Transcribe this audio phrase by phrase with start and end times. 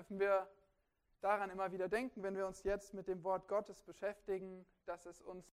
[0.00, 0.48] dürfen wir
[1.20, 5.20] daran immer wieder denken, wenn wir uns jetzt mit dem Wort Gottes beschäftigen, dass es
[5.20, 5.44] uns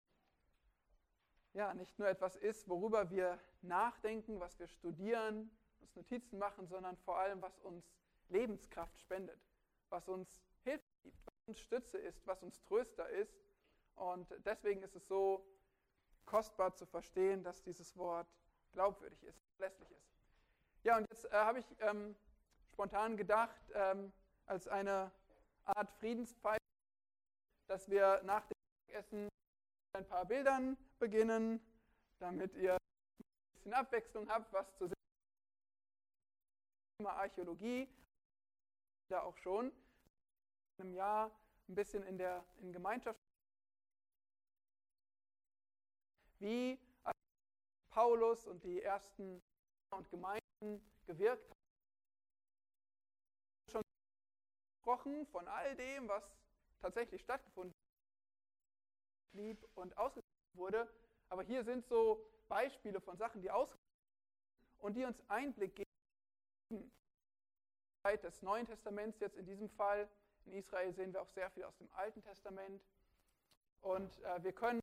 [1.51, 6.95] ja nicht nur etwas ist, worüber wir nachdenken, was wir studieren, uns Notizen machen, sondern
[6.95, 7.93] vor allem, was uns
[8.29, 9.37] Lebenskraft spendet,
[9.89, 13.35] was uns Hilfe gibt, was uns Stütze ist, was uns Tröster ist.
[13.95, 15.45] Und deswegen ist es so
[16.25, 18.29] kostbar zu verstehen, dass dieses Wort
[18.71, 20.07] glaubwürdig ist, verlässlich ist.
[20.83, 22.15] Ja, und jetzt äh, habe ich ähm,
[22.69, 24.13] spontan gedacht, ähm,
[24.47, 25.11] als eine
[25.65, 26.59] Art Friedenspfeife,
[27.67, 29.31] dass wir nach dem Essen mit
[29.93, 31.59] ein paar Bildern beginnen,
[32.19, 34.93] damit ihr ein bisschen Abwechslung habt, was zu sehen.
[36.97, 37.87] Thema Archäologie,
[39.09, 39.71] da auch schon
[40.77, 41.31] in einem Jahr
[41.67, 43.19] ein bisschen in der in Gemeinschaft.
[46.39, 46.79] Wie
[47.89, 49.41] Paulus und die ersten
[49.91, 51.56] und Gemeinden gewirkt haben.
[54.87, 56.23] Gesprochen von all dem, was
[56.79, 57.75] tatsächlich stattgefunden
[59.33, 60.87] blieb und ausgeführt wurde.
[61.27, 63.83] Aber hier sind so Beispiele von Sachen, die ausgeführt
[64.77, 66.91] und die uns Einblick geben.
[68.23, 70.07] Des Neuen Testaments jetzt in diesem Fall.
[70.45, 72.81] In Israel sehen wir auch sehr viel aus dem Alten Testament.
[73.81, 74.79] Und äh, wir können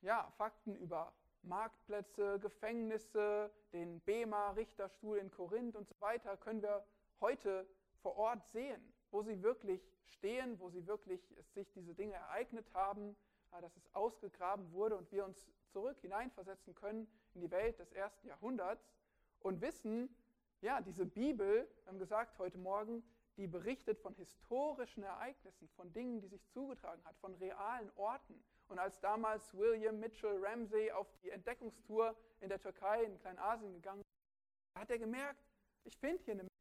[0.00, 6.84] ja, Fakten über Marktplätze, Gefängnisse, den Bema-Richterstuhl in Korinth und so weiter können wir
[7.24, 7.66] heute
[8.02, 13.16] vor Ort sehen, wo sie wirklich stehen, wo sie wirklich sich diese Dinge ereignet haben,
[13.62, 18.28] dass es ausgegraben wurde und wir uns zurück hineinversetzen können in die Welt des ersten
[18.28, 18.92] Jahrhunderts
[19.40, 20.14] und wissen,
[20.60, 23.02] ja, diese Bibel, wir haben gesagt heute Morgen,
[23.38, 28.44] die berichtet von historischen Ereignissen, von Dingen, die sich zugetragen hat, von realen Orten.
[28.68, 34.02] Und als damals William Mitchell Ramsey auf die Entdeckungstour in der Türkei, in Kleinasien gegangen
[34.02, 35.42] ist, hat er gemerkt,
[35.84, 36.53] ich finde hier eine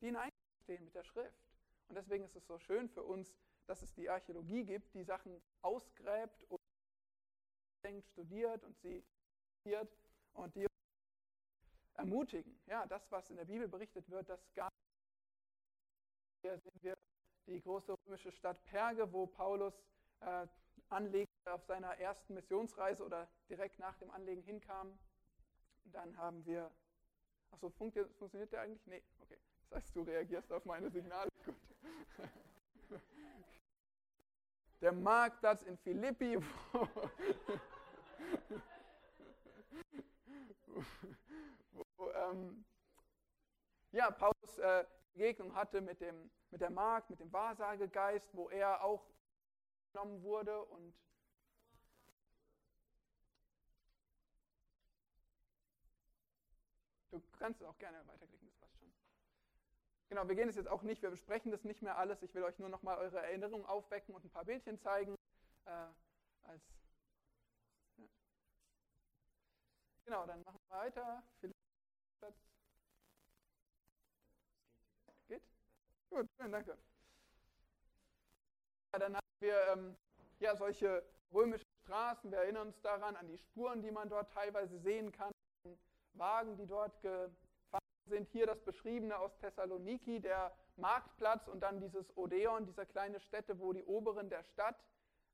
[0.00, 1.38] die in Einklang stehen mit der Schrift.
[1.88, 3.34] Und deswegen ist es so schön für uns,
[3.66, 6.60] dass es die Archäologie gibt, die Sachen ausgräbt und
[7.82, 9.04] denkt, studiert und sie
[9.60, 9.94] studiert
[10.34, 10.66] und die
[11.94, 12.58] ermutigen.
[12.66, 14.74] Ja, das, was in der Bibel berichtet wird, das gar nicht.
[16.42, 16.94] Hier sehen wir
[17.46, 19.74] die große römische Stadt Perge, wo Paulus
[20.20, 20.46] äh,
[20.88, 24.98] anlegte auf seiner ersten Missionsreise oder direkt nach dem Anlegen hinkam.
[25.84, 26.70] Dann haben wir,
[27.54, 28.84] achso, funktioniert der eigentlich?
[28.86, 29.38] Nee, okay.
[29.70, 31.30] Das heißt, du reagierst auf meine Signale.
[32.88, 33.00] Gut.
[34.80, 36.36] Der Marktplatz in Philippi,
[36.72, 36.88] wo,
[41.96, 42.64] wo ähm,
[43.92, 44.84] ja, Paulus äh,
[45.14, 49.06] Begegnung hatte mit, dem, mit der Markt, mit dem Wahrsagegeist, wo er auch
[49.92, 50.92] genommen wurde und
[57.44, 58.90] du kannst auch gerne weiterklicken, das passt schon.
[60.08, 62.22] Genau, wir gehen es jetzt auch nicht, wir besprechen das nicht mehr alles.
[62.22, 65.14] Ich will euch nur noch mal eure Erinnerungen aufwecken und ein paar Bildchen zeigen.
[65.66, 65.70] Äh,
[66.44, 66.62] als,
[67.98, 68.04] ja.
[70.06, 71.22] Genau, dann machen wir weiter.
[75.28, 75.42] Geht?
[76.08, 76.66] Gut, vielen Dank.
[78.92, 79.96] Ja, dann wir ähm,
[80.38, 84.78] ja, solche römischen Straßen, wir erinnern uns daran, an die Spuren, die man dort teilweise
[84.78, 85.33] sehen kann,
[86.14, 88.28] Wagen, die dort gefahren sind.
[88.28, 93.72] Hier das Beschriebene aus Thessaloniki, der Marktplatz und dann dieses Odeon, dieser kleine Städte, wo
[93.72, 94.76] die Oberen der Stadt,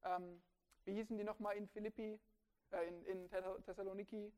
[0.05, 0.43] ähm,
[0.85, 2.19] wie hießen die nochmal in Philippi,
[2.73, 3.31] äh, in, in
[3.65, 4.33] Thessaloniki?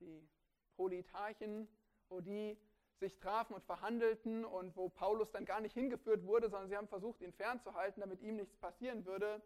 [0.00, 0.28] Die
[0.76, 1.68] Politarchen,
[2.08, 2.58] wo die
[3.00, 6.88] sich trafen und verhandelten und wo Paulus dann gar nicht hingeführt wurde, sondern sie haben
[6.88, 9.42] versucht, ihn fernzuhalten, damit ihm nichts passieren würde.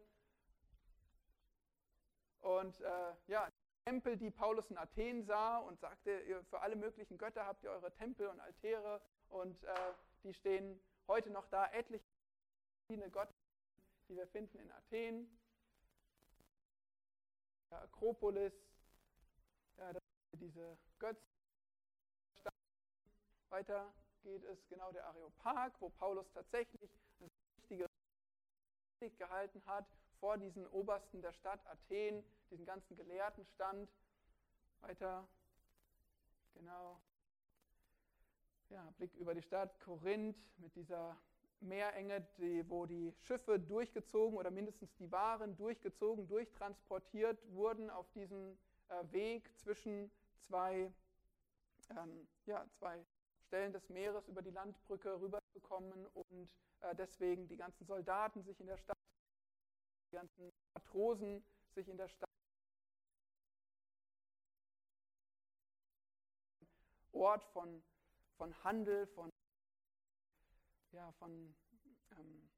[2.40, 3.50] Und äh, ja,
[3.84, 7.92] Tempel, die Paulus in Athen sah und sagte, für alle möglichen Götter habt ihr eure
[7.92, 9.74] Tempel und Altäre und äh,
[10.22, 12.04] die stehen heute noch da, etliche
[12.86, 13.34] verschiedene Götter,
[14.08, 15.38] die wir finden in Athen.
[17.70, 18.54] Ja, Akropolis,
[19.76, 19.92] ja,
[20.32, 21.34] diese Götzen
[23.50, 26.90] weiter geht es genau der Areopag, wo Paulus tatsächlich
[27.20, 27.28] eine
[28.98, 29.86] Predigt gehalten hat
[30.24, 33.90] vor diesen Obersten der Stadt Athen, diesen ganzen Gelehrten stand.
[34.80, 35.28] Weiter,
[36.54, 36.98] genau.
[38.70, 41.14] Ja, Blick über die Stadt Korinth mit dieser
[41.60, 48.56] Meerenge, die, wo die Schiffe durchgezogen oder mindestens die Waren durchgezogen, durchtransportiert wurden auf diesem
[48.88, 50.90] äh, Weg zwischen zwei,
[51.90, 53.04] ähm, ja, zwei
[53.42, 56.48] Stellen des Meeres über die Landbrücke rüberzukommen und
[56.80, 58.96] äh, deswegen die ganzen Soldaten sich in der Stadt,
[60.14, 61.44] ganzen Matrosen
[61.74, 62.28] sich in der Stadt
[67.12, 67.82] Ort von,
[68.36, 69.30] von Handel, von
[70.92, 71.54] ja, von
[72.18, 72.50] ähm,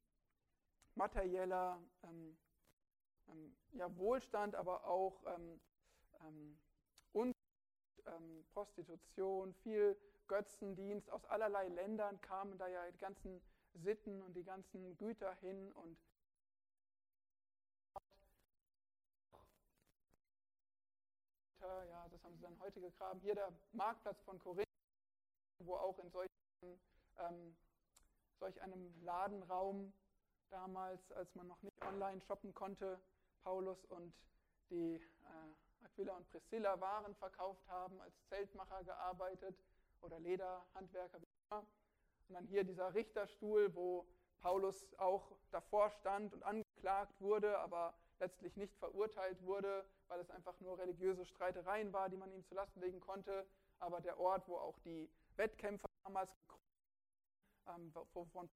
[0.95, 2.37] materieller ähm,
[3.29, 5.61] ähm, ja, Wohlstand, aber auch ähm,
[6.21, 6.59] ähm,
[7.13, 7.33] und
[8.53, 9.97] Prostitution, viel
[10.29, 11.11] Götzendienst.
[11.11, 13.43] Aus allerlei Ländern kamen da ja die ganzen
[13.75, 15.99] Sitten und die ganzen Güter hin und
[21.91, 23.21] ja, das haben sie dann heute gegraben.
[23.21, 24.67] Hier der Marktplatz von Korinth,
[25.59, 26.31] wo auch in solchen,
[27.19, 27.57] ähm,
[28.39, 29.93] solch einem Ladenraum
[30.51, 33.01] damals, als man noch nicht online shoppen konnte,
[33.43, 34.15] Paulus und
[34.71, 39.57] die äh, Aquila und Priscilla Waren verkauft haben, als Zeltmacher gearbeitet
[40.03, 41.19] oder Lederhandwerker.
[41.51, 44.07] Und dann hier dieser Richterstuhl, wo
[44.41, 50.59] Paulus auch davor stand und angeklagt wurde, aber letztlich nicht verurteilt wurde, weil es einfach
[50.61, 53.47] nur religiöse Streitereien war, die man ihm zu Lasten legen konnte.
[53.79, 56.35] Aber der Ort, wo auch die Wettkämpfer damals
[57.69, 58.49] ähm, wovon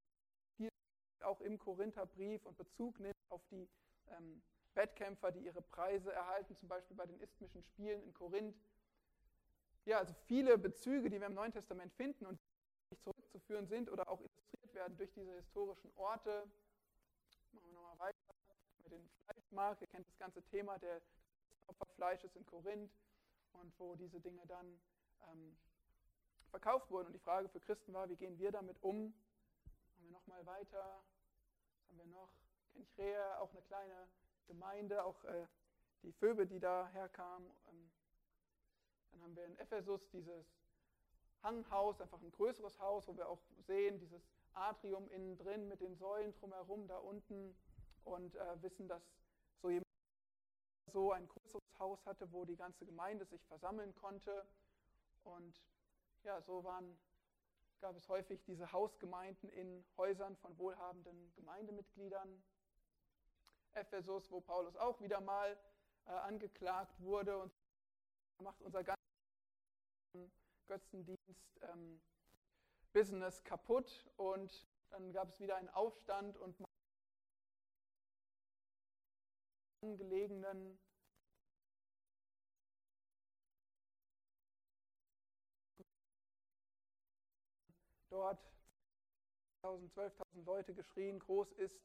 [1.23, 3.69] auch im Korintherbrief und Bezug nimmt auf die
[4.09, 4.41] ähm,
[4.73, 8.55] Wettkämpfer, die ihre Preise erhalten, zum Beispiel bei den isthmischen Spielen in Korinth.
[9.85, 12.39] Ja, also viele Bezüge, die wir im Neuen Testament finden und
[12.91, 16.49] die zurückzuführen sind oder auch illustriert werden durch diese historischen Orte.
[17.51, 18.17] Machen wir nochmal weiter
[18.83, 19.81] mit dem Fleischmarkt.
[19.81, 21.01] Ihr kennt das ganze Thema der
[21.67, 22.91] Opferfleisches in Korinth
[23.53, 24.81] und wo diese Dinge dann
[25.31, 25.57] ähm,
[26.49, 27.07] verkauft wurden.
[27.07, 29.13] Und die Frage für Christen war, wie gehen wir damit um?
[29.85, 31.03] Machen wir nochmal weiter.
[31.77, 32.29] Was haben wir noch?
[32.73, 34.07] Kenchrea, auch eine kleine
[34.47, 35.47] Gemeinde, auch äh,
[36.03, 37.43] die Phoebe, die da herkam.
[37.69, 37.91] Ähm,
[39.11, 40.45] dann haben wir in Ephesus dieses
[41.43, 44.21] Hanghaus, einfach ein größeres Haus, wo wir auch sehen, dieses
[44.53, 47.55] Atrium innen drin mit den Säulen drumherum da unten
[48.03, 49.03] und äh, wissen, dass
[50.91, 54.45] so ein größeres Haus hatte, wo die ganze Gemeinde sich versammeln konnte.
[55.23, 55.61] Und
[56.23, 56.97] ja, so waren,
[57.79, 62.43] gab es häufig diese Hausgemeinden in Häusern von wohlhabenden Gemeindemitgliedern.
[63.73, 65.57] Ephesus, wo Paulus auch wieder mal
[66.05, 67.51] äh, angeklagt wurde und
[68.41, 69.01] macht unser ganzes
[70.67, 72.01] Götzendienst ähm,
[72.93, 76.59] Business kaputt und dann gab es wieder einen Aufstand und
[79.81, 80.79] angelegenen
[88.09, 88.39] dort
[89.63, 91.81] 1000, 12.000 Leute geschrien, groß ist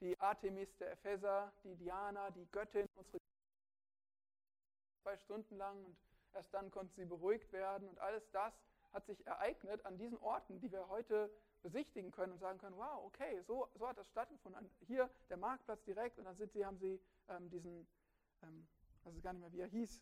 [0.00, 3.18] die Artemis der Epheser, die Diana, die Göttin, unsere
[5.02, 5.96] zwei Stunden lang und
[6.34, 8.54] erst dann konnten sie beruhigt werden und alles das
[8.92, 11.30] hat sich ereignet an diesen Orten, die wir heute
[11.62, 14.70] besichtigen können und sagen können, wow, okay, so, so hat das stattgefunden.
[14.86, 17.86] Hier der Marktplatz direkt und dann sind sie, haben sie ähm, diesen,
[18.42, 18.68] ähm,
[19.04, 20.00] weiß gar nicht mehr, wie er hieß,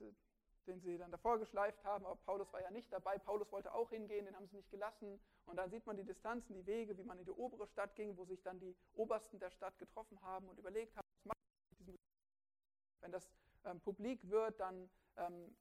[0.66, 3.18] den sie dann davor geschleift haben, aber Paulus war ja nicht dabei.
[3.18, 5.20] Paulus wollte auch hingehen, den haben sie nicht gelassen.
[5.44, 8.16] Und dann sieht man die Distanzen, die Wege, wie man in die obere Stadt ging,
[8.16, 11.68] wo sich dann die Obersten der Stadt getroffen haben und überlegt haben, was machen wir
[11.70, 11.96] mit diesem
[13.00, 13.30] Wenn das
[13.64, 15.56] ähm, publik wird, dann ähm,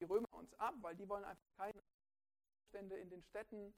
[0.00, 1.82] die Römer uns ab, weil die wollen einfach keine
[2.68, 3.74] Stände in den Städten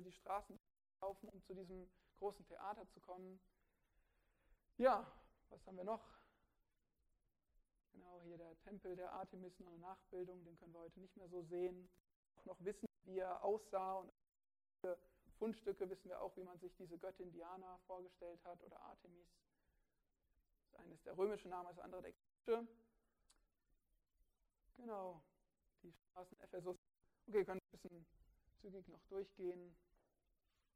[0.00, 0.58] die Straßen
[1.00, 3.40] laufen, um zu diesem großen Theater zu kommen.
[4.78, 5.06] Ja,
[5.50, 6.02] was haben wir noch?
[7.92, 11.42] Genau, hier der Tempel der Artemis, eine Nachbildung, den können wir heute nicht mehr so
[11.42, 11.90] sehen.
[12.36, 14.12] Auch noch wissen, wie er aussah und
[15.42, 19.26] Fundstücke wissen wir auch, wie man sich diese Göttin Diana vorgestellt hat oder Artemis.
[20.70, 22.68] Das eine ist der römische Name, das andere der griechische.
[24.76, 25.20] Genau,
[25.82, 26.76] die Straßen Ephesus.
[27.26, 28.06] Okay, können ein bisschen
[28.62, 29.76] zügig noch durchgehen.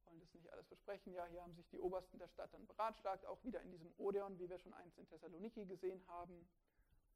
[0.05, 1.15] Wollen das nicht alles besprechen.
[1.15, 4.39] Ja, hier haben sich die Obersten der Stadt dann beratschlagt, auch wieder in diesem Odeon,
[4.39, 6.49] wie wir schon eins in Thessaloniki gesehen haben.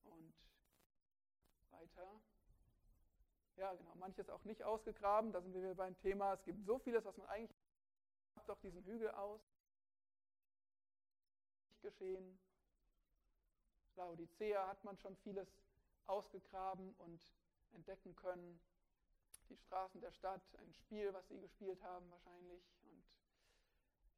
[0.04, 0.34] Und
[1.70, 2.20] weiter.
[3.56, 5.32] Ja, genau, manches auch nicht ausgegraben.
[5.32, 6.34] Da sind wir beim Thema.
[6.34, 7.56] Es gibt so vieles, was man eigentlich
[8.46, 9.40] doch diesen Hügel aus.
[11.68, 12.38] Nicht geschehen.
[13.96, 15.48] Laodicea hat man schon vieles
[16.06, 17.22] ausgegraben und
[17.72, 18.60] entdecken können.
[19.50, 22.62] Die Straßen der Stadt, ein Spiel, was sie gespielt haben wahrscheinlich.
[22.84, 23.04] Und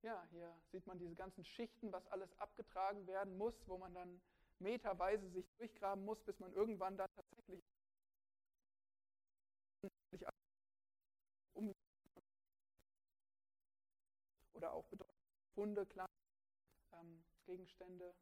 [0.03, 4.21] ja, hier sieht man diese ganzen Schichten, was alles abgetragen werden muss, wo man dann
[4.59, 7.65] meterweise sich durchgraben muss, bis man irgendwann dann tatsächlich
[11.55, 11.75] um
[14.53, 14.87] oder auch
[15.55, 16.09] Funde, kleine
[16.93, 18.15] ähm, Gegenstände.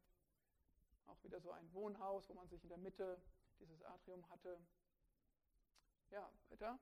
[1.07, 3.21] Auch wieder so ein Wohnhaus, wo man sich in der Mitte
[3.59, 4.59] dieses Atrium hatte.
[6.09, 6.79] Ja, weiter.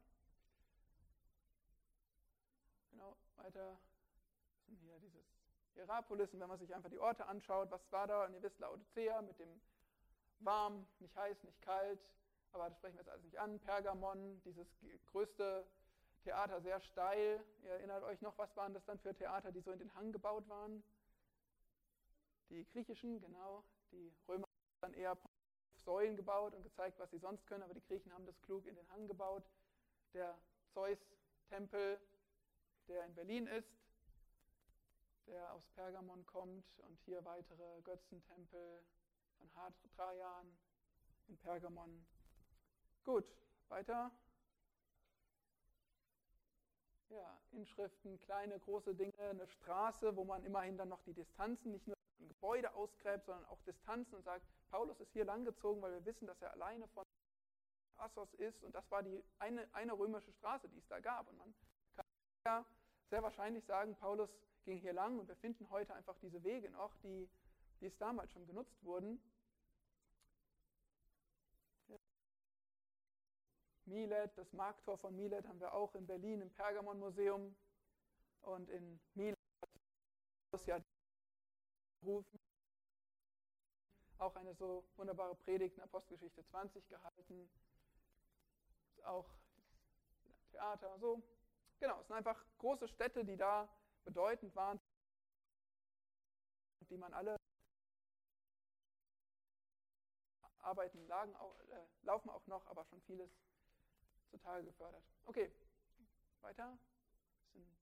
[2.99, 3.79] Genau, weiter.
[4.57, 5.25] Das sind hier dieses
[5.73, 6.33] Hierapolis.
[6.33, 8.25] Und wenn man sich einfach die Orte anschaut, was war da?
[8.25, 9.61] Und ihr wisst, Laodicea mit dem
[10.39, 12.01] warm, nicht heiß, nicht kalt.
[12.51, 13.57] Aber das sprechen wir jetzt alles nicht an.
[13.61, 14.67] Pergamon, dieses
[15.11, 15.65] größte
[16.23, 17.41] Theater sehr steil.
[17.63, 20.11] Ihr erinnert euch noch, was waren das dann für Theater, die so in den Hang
[20.11, 20.83] gebaut waren?
[22.49, 23.63] Die griechischen, genau.
[23.93, 25.17] Die Römer haben dann eher
[25.77, 28.75] Säulen gebaut und gezeigt, was sie sonst können, aber die Griechen haben das klug in
[28.75, 29.49] den Hang gebaut.
[30.13, 30.37] Der
[30.73, 31.97] Zeus-Tempel,
[32.89, 33.71] der in Berlin ist,
[35.27, 38.83] der aus Pergamon kommt und hier weitere Götzentempel
[39.37, 40.57] von Hadrian
[41.27, 42.05] in Pergamon.
[43.03, 43.25] Gut,
[43.69, 44.11] weiter.
[47.09, 51.87] Ja, Inschriften, kleine, große Dinge, eine Straße, wo man immerhin dann noch die Distanzen, nicht
[51.87, 56.05] nur ein Gebäude ausgräbt, sondern auch Distanzen und sagt, Paulus ist hier langgezogen, weil wir
[56.05, 57.05] wissen, dass er alleine von
[57.97, 61.27] Assos ist und das war die eine, eine römische Straße, die es da gab.
[61.27, 61.53] Und man
[61.95, 62.05] kann
[62.45, 62.65] ja
[63.09, 64.29] sehr wahrscheinlich sagen, Paulus
[64.63, 67.29] ging hier lang und wir finden heute einfach diese Wege noch, die,
[67.81, 69.19] die es damals schon genutzt wurden.
[73.85, 77.55] Milet, das Markttor von Milet haben wir auch in Berlin im Pergamon-Museum
[78.41, 79.35] und in Milet
[80.65, 80.79] ja.
[84.17, 87.49] Auch eine so wunderbare Predigt in Apostelgeschichte 20 gehalten.
[89.03, 89.29] Auch
[90.51, 91.21] Theater, so.
[91.79, 93.69] Genau, es sind einfach große Städte, die da
[94.03, 94.79] bedeutend waren,
[96.89, 97.37] die man alle
[100.59, 103.31] arbeiten, lagen, äh, laufen auch noch, aber schon vieles
[104.29, 105.03] zutage gefördert.
[105.25, 105.51] Okay,
[106.41, 106.77] weiter.
[107.53, 107.77] Bisschen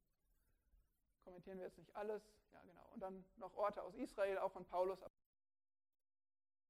[1.24, 2.24] kommentieren wir jetzt nicht alles.
[2.54, 2.88] Ja, genau.
[2.94, 5.00] Und dann noch Orte aus Israel, auch von Paulus.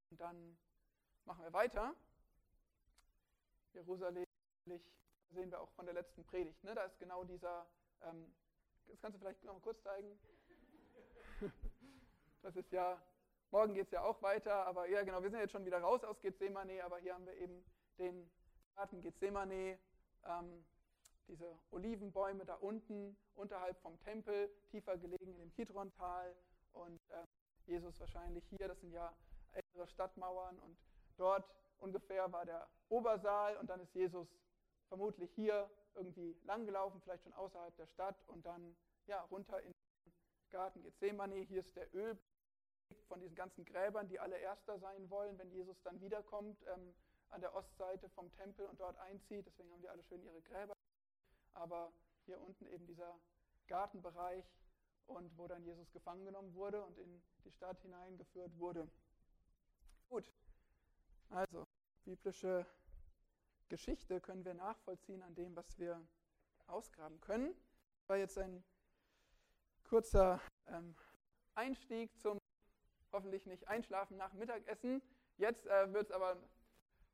[0.10, 0.58] Und dann
[1.26, 1.94] machen wir weiter.
[3.74, 4.26] Jerusalem
[5.32, 6.64] sehen wir auch von der letzten Predigt.
[6.64, 6.76] Ne?
[6.76, 7.66] Da ist genau dieser,
[8.02, 8.34] ähm,
[8.88, 10.20] das kannst du vielleicht noch mal kurz zeigen.
[12.44, 13.02] Das ist ja,
[13.52, 16.04] morgen geht es ja auch weiter, aber ja genau, wir sind jetzt schon wieder raus
[16.06, 17.66] aus Gethsemane, aber hier haben wir eben
[17.98, 18.30] den
[18.76, 19.78] Garten Gethsemane,
[20.24, 20.66] ähm,
[21.28, 26.36] diese Olivenbäume da unten, unterhalb vom Tempel, tiefer gelegen in dem Kidron-Tal
[26.74, 27.26] und äh,
[27.66, 29.14] Jesus wahrscheinlich hier, das sind ja
[29.52, 30.78] ältere Stadtmauern und
[31.18, 34.28] dort ungefähr war der Obersaal und dann ist Jesus
[34.88, 38.76] vermutlich hier irgendwie langgelaufen, vielleicht schon außerhalb der Stadt und dann
[39.08, 40.14] ja, runter in den
[40.52, 41.36] Garten Gethsemane.
[41.36, 42.18] Hier ist der Öl
[43.08, 46.64] von diesen ganzen Gräbern, die alle Erster sein wollen, wenn Jesus dann wiederkommt.
[46.68, 46.94] Ähm,
[47.30, 49.46] an der Ostseite vom Tempel und dort einzieht.
[49.46, 50.74] Deswegen haben die alle schön ihre Gräber.
[51.54, 51.92] Aber
[52.26, 53.20] hier unten eben dieser
[53.68, 54.46] Gartenbereich
[55.08, 58.88] und wo dann Jesus gefangen genommen wurde und in die Stadt hineingeführt wurde.
[60.10, 60.32] Gut,
[61.30, 61.68] also
[62.06, 62.66] biblische
[63.70, 66.02] Geschichte können wir nachvollziehen an dem, was wir
[66.68, 67.56] ausgraben können.
[68.00, 68.64] Das war jetzt ein
[69.84, 70.96] kurzer ähm,
[71.56, 72.40] Einstieg zum
[73.12, 75.02] hoffentlich nicht Einschlafen nach Mittagessen.
[75.38, 76.38] Jetzt äh, wird es aber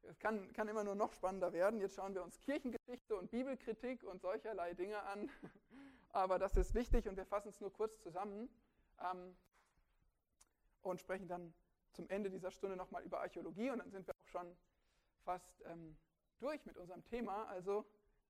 [0.03, 1.79] es kann, kann immer nur noch spannender werden.
[1.79, 5.29] Jetzt schauen wir uns Kirchengeschichte und Bibelkritik und solcherlei Dinge an.
[6.10, 8.50] Aber das ist wichtig und wir fassen es nur kurz zusammen
[9.00, 9.36] ähm,
[10.81, 11.53] und sprechen dann
[11.93, 14.57] zum Ende dieser Stunde nochmal über Archäologie und dann sind wir auch schon
[15.24, 15.98] fast ähm,
[16.39, 17.45] durch mit unserem Thema.
[17.45, 17.85] Also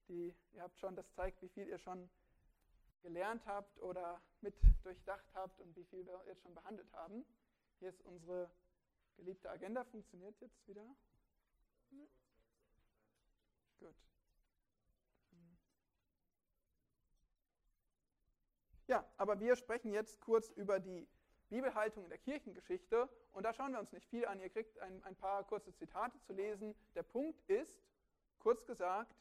[0.07, 2.09] die, ihr habt schon, das zeigt, wie viel ihr schon
[3.01, 7.25] gelernt habt oder mit durchdacht habt und wie viel wir jetzt schon behandelt haben.
[7.79, 8.49] Hier ist unsere
[9.17, 9.83] geliebte Agenda.
[9.83, 10.85] Funktioniert jetzt wieder?
[11.89, 12.09] Gut.
[18.87, 21.07] Ja, aber wir sprechen jetzt kurz über die
[21.49, 24.39] Bibelhaltung in der Kirchengeschichte und da schauen wir uns nicht viel an.
[24.39, 26.75] Ihr kriegt ein, ein paar kurze Zitate zu lesen.
[26.95, 27.77] Der Punkt ist,
[28.43, 29.15] kurz gesagt,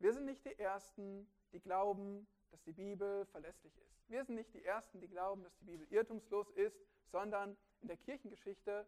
[0.00, 4.08] wir sind nicht die Ersten, die glauben, dass die Bibel verlässlich ist.
[4.08, 6.76] Wir sind nicht die Ersten, die glauben, dass die Bibel irrtumslos ist,
[7.06, 8.86] sondern in der Kirchengeschichte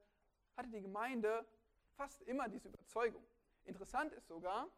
[0.57, 1.47] hatte die Gemeinde
[1.97, 3.25] fast immer diese Überzeugung.
[3.64, 4.69] Interessant ist sogar,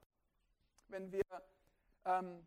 [0.89, 1.23] wenn wir
[2.05, 2.47] ähm,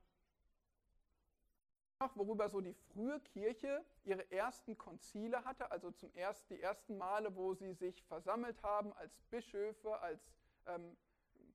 [1.99, 6.99] noch, worüber so die frühe Kirche ihre ersten Konzile hatte, also zum ersten, die ersten
[6.99, 10.21] Male, wo sie sich versammelt haben als Bischöfe, als
[10.67, 10.95] ähm,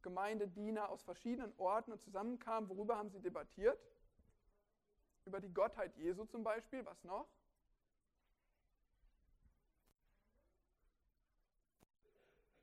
[0.02, 3.78] Gemeindediener aus verschiedenen Orten und zusammenkamen, worüber haben sie debattiert?
[5.25, 7.28] Über die Gottheit Jesu zum Beispiel, was noch?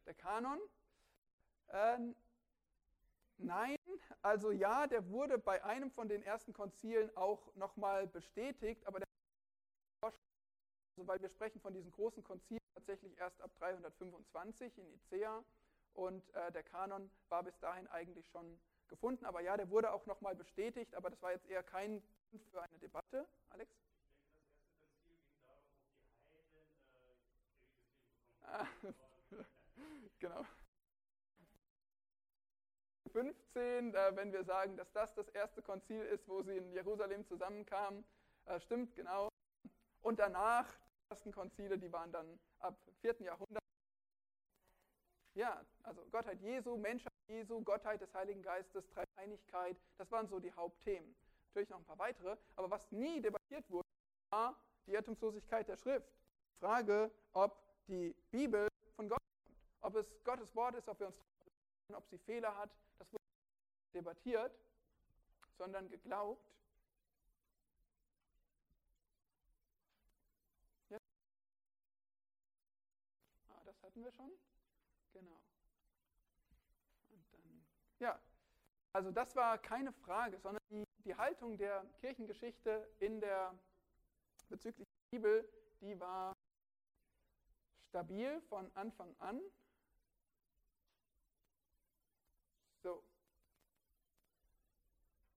[0.05, 0.59] Der Kanon.
[1.67, 1.99] Äh,
[3.37, 3.77] nein,
[4.21, 9.07] also ja, der wurde bei einem von den ersten Konzilen auch nochmal bestätigt, aber der,
[10.01, 10.17] also
[11.07, 15.45] weil wir sprechen von diesen großen Konzilen tatsächlich erst ab 325 in Nicea
[15.93, 20.05] und äh, der Kanon war bis dahin eigentlich schon gefunden, aber ja, der wurde auch
[20.05, 23.27] nochmal bestätigt, aber das war jetzt eher kein Grund für eine Debatte.
[23.49, 23.71] Alex?
[30.19, 30.45] genau.
[33.11, 37.25] 15, äh, wenn wir sagen, dass das das erste Konzil ist, wo sie in Jerusalem
[37.25, 38.05] zusammenkamen.
[38.45, 39.29] Äh, stimmt, genau.
[40.01, 43.15] Und danach, die ersten Konzile, die waren dann ab 4.
[43.21, 43.58] Jahrhundert.
[45.35, 50.51] Ja, also Gottheit Jesu, Menschheit Jesu, Gottheit des Heiligen Geistes, Dreieinigkeit, das waren so die
[50.53, 51.15] Hauptthemen.
[51.47, 53.87] Natürlich noch ein paar weitere, aber was nie debattiert wurde,
[54.31, 54.55] war
[54.85, 56.09] die Irrtumslosigkeit der Schrift.
[56.53, 61.07] Die Frage, ob die Bibel von Gott kommt, ob es Gottes Wort ist, ob wir
[61.07, 61.19] uns
[61.93, 62.69] ob sie Fehler hat,
[62.99, 63.23] das wurde
[63.81, 64.51] nicht debattiert,
[65.57, 66.45] sondern geglaubt.
[70.89, 70.97] Ja.
[73.49, 74.31] Ah, das hatten wir schon.
[75.13, 75.41] Genau.
[77.09, 77.65] Und dann,
[77.99, 78.19] ja,
[78.93, 83.57] also das war keine Frage, sondern die, die Haltung der Kirchengeschichte in der
[84.49, 85.49] bezüglich der Bibel,
[85.81, 86.35] die war
[87.87, 89.41] stabil von Anfang an.
[92.83, 93.03] So.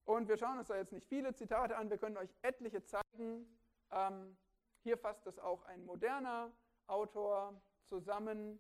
[0.05, 3.59] Und wir schauen uns da jetzt nicht viele Zitate an, wir können euch etliche zeigen.
[3.91, 4.37] Ähm,
[4.83, 6.53] hier fasst es auch ein moderner
[6.87, 8.59] Autor zusammen,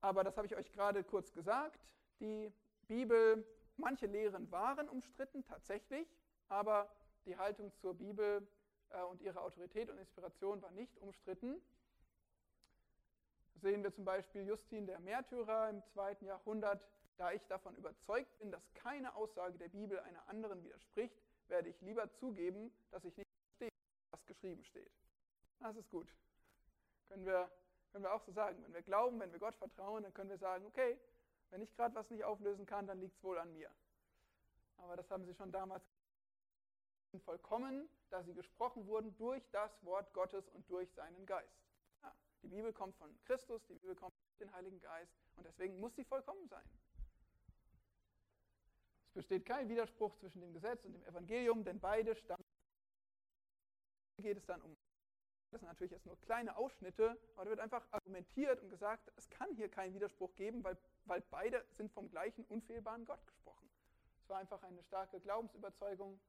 [0.00, 1.80] aber das habe ich euch gerade kurz gesagt.
[2.20, 2.52] Die
[2.86, 6.08] Bibel, manche Lehren waren umstritten tatsächlich,
[6.48, 6.90] aber
[7.26, 8.46] die Haltung zur Bibel
[8.90, 11.60] äh, und ihre Autorität und Inspiration war nicht umstritten.
[13.54, 16.86] Sehen wir zum Beispiel Justin der Märtyrer im zweiten Jahrhundert,
[17.18, 21.80] da ich davon überzeugt bin, dass keine Aussage der Bibel einer anderen widerspricht, werde ich
[21.82, 23.68] lieber zugeben, dass ich nicht verstehe,
[24.10, 24.90] was geschrieben steht.
[25.58, 26.08] Das ist gut.
[27.08, 27.50] Können wir,
[27.90, 28.62] können wir auch so sagen.
[28.62, 30.98] Wenn wir glauben, wenn wir Gott vertrauen, dann können wir sagen, okay,
[31.50, 33.70] wenn ich gerade was nicht auflösen kann, dann liegt es wohl an mir.
[34.78, 35.84] Aber das haben sie schon damals
[37.24, 41.60] vollkommen, da sie gesprochen wurden durch das Wort Gottes und durch seinen Geist.
[42.02, 45.80] Ja, die Bibel kommt von Christus, die Bibel kommt von den Heiligen Geist und deswegen
[45.80, 46.64] muss sie vollkommen sein.
[49.08, 52.44] Es besteht kein Widerspruch zwischen dem Gesetz und dem Evangelium, denn beide stammen.
[54.16, 54.76] Hier geht es dann um.
[55.50, 59.28] Das sind natürlich jetzt nur kleine Ausschnitte, aber da wird einfach argumentiert und gesagt, es
[59.30, 63.68] kann hier keinen Widerspruch geben, weil, weil beide sind vom gleichen unfehlbaren Gott gesprochen.
[64.22, 66.20] Es war einfach eine starke Glaubensüberzeugung.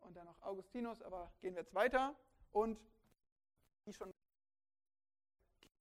[0.00, 2.14] Und dann noch Augustinus, aber gehen wir jetzt weiter.
[2.50, 2.78] Und
[3.84, 4.12] wie schon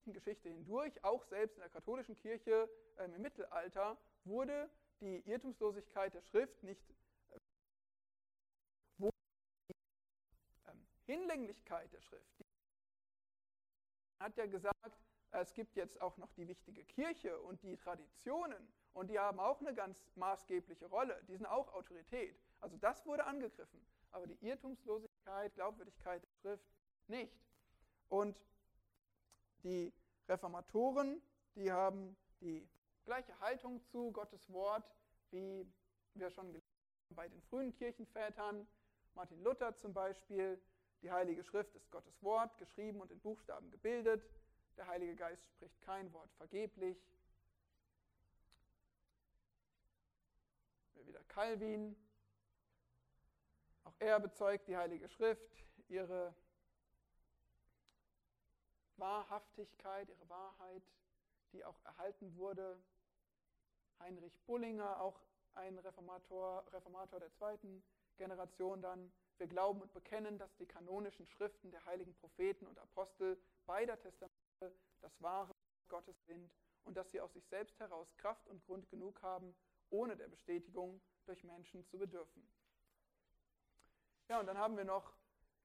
[0.05, 6.21] Geschichte hindurch, auch selbst in der katholischen Kirche ähm, im Mittelalter, wurde die Irrtumslosigkeit der
[6.21, 6.89] Schrift nicht,
[7.29, 7.37] äh,
[8.97, 9.09] wo
[9.69, 9.75] die
[10.67, 12.45] ähm, Hinlänglichkeit der Schrift, die
[14.19, 14.99] hat ja gesagt,
[15.31, 19.61] es gibt jetzt auch noch die wichtige Kirche und die Traditionen und die haben auch
[19.61, 22.39] eine ganz maßgebliche Rolle, die sind auch Autorität.
[22.59, 26.69] Also das wurde angegriffen, aber die Irrtumslosigkeit, Glaubwürdigkeit der Schrift
[27.07, 27.41] nicht.
[28.09, 28.37] Und
[29.63, 29.93] die
[30.27, 31.21] Reformatoren,
[31.55, 32.67] die haben die
[33.05, 34.89] gleiche Haltung zu Gottes Wort,
[35.31, 35.65] wie
[36.13, 36.67] wir schon gelesen
[37.09, 38.67] haben bei den frühen Kirchenvätern.
[39.13, 40.61] Martin Luther zum Beispiel.
[41.01, 44.23] Die Heilige Schrift ist Gottes Wort, geschrieben und in Buchstaben gebildet.
[44.77, 46.97] Der Heilige Geist spricht kein Wort vergeblich.
[51.05, 51.95] Wieder Calvin.
[53.83, 56.33] Auch er bezeugt die Heilige Schrift, ihre
[58.97, 60.83] Wahrhaftigkeit, ihre Wahrheit,
[61.51, 62.77] die auch erhalten wurde
[64.01, 65.19] Heinrich Bullinger, auch
[65.53, 67.83] ein Reformator, Reformator der zweiten
[68.17, 69.11] Generation dann.
[69.41, 74.71] Wir glauben und bekennen, dass die kanonischen Schriften der heiligen Propheten und Apostel beider Testamente
[75.01, 75.51] das wahre
[75.89, 76.51] Gottes sind
[76.83, 79.55] und dass sie aus sich selbst heraus Kraft und Grund genug haben,
[79.89, 82.47] ohne der Bestätigung durch Menschen zu bedürfen.
[84.29, 85.11] Ja, und dann haben wir noch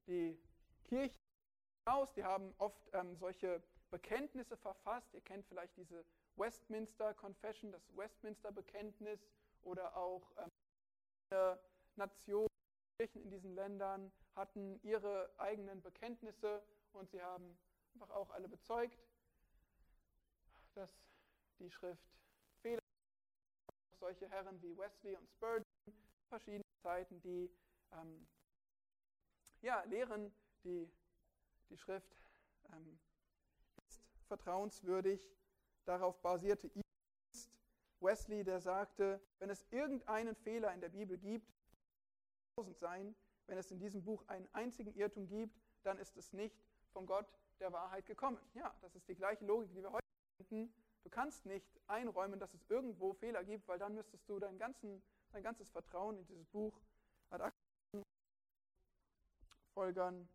[0.06, 0.40] die
[0.84, 1.14] Kirche
[1.84, 5.12] aus, die haben oft ähm, solche Bekenntnisse verfasst.
[5.12, 6.02] Ihr kennt vielleicht diese
[6.36, 9.20] Westminster Confession, das Westminster Bekenntnis
[9.60, 11.58] oder auch ähm,
[11.96, 12.45] Nationen,
[12.98, 17.58] Kirchen in diesen Ländern hatten ihre eigenen Bekenntnisse und sie haben
[17.92, 18.98] einfach auch alle bezeugt,
[20.74, 20.90] dass
[21.58, 22.08] die Schrift
[22.62, 22.80] Fehler
[23.66, 25.62] auch solche Herren wie Wesley und Spurgeon
[26.28, 27.50] verschiedene Zeiten, die
[27.92, 28.26] ähm,
[29.60, 30.90] ja, lehren, die,
[31.68, 32.16] die Schrift
[32.72, 32.98] ähm,
[33.88, 35.20] ist vertrauenswürdig.
[35.84, 36.70] Darauf basierte
[38.00, 41.55] Wesley, der sagte, wenn es irgendeinen Fehler in der Bibel gibt,
[42.56, 43.14] tausend sein,
[43.48, 46.56] wenn es in diesem Buch einen einzigen Irrtum gibt, dann ist es nicht
[46.90, 47.26] von Gott
[47.60, 48.38] der Wahrheit gekommen.
[48.54, 50.06] Ja, das ist die gleiche Logik, die wir heute
[50.38, 50.72] finden.
[51.04, 55.02] Du kannst nicht einräumen, dass es irgendwo Fehler gibt, weil dann müsstest du dein, ganzen,
[55.32, 56.80] dein ganzes Vertrauen in dieses Buch
[57.28, 57.52] ad
[59.74, 60.26] folgern,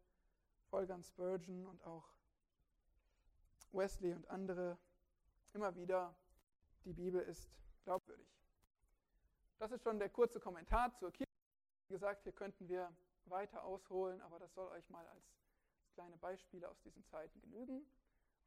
[0.70, 2.08] folgern Spurgeon und auch
[3.72, 4.78] Wesley und andere
[5.54, 6.16] immer wieder,
[6.86, 7.50] die Bibel ist
[7.84, 8.28] glaubwürdig.
[9.58, 11.31] das ist schon der kurze Kommentar zur Kirche.
[11.91, 12.89] Wie gesagt, hier könnten wir
[13.25, 15.25] weiter ausholen, aber das soll euch mal als
[15.93, 17.86] kleine Beispiele aus diesen Zeiten genügen.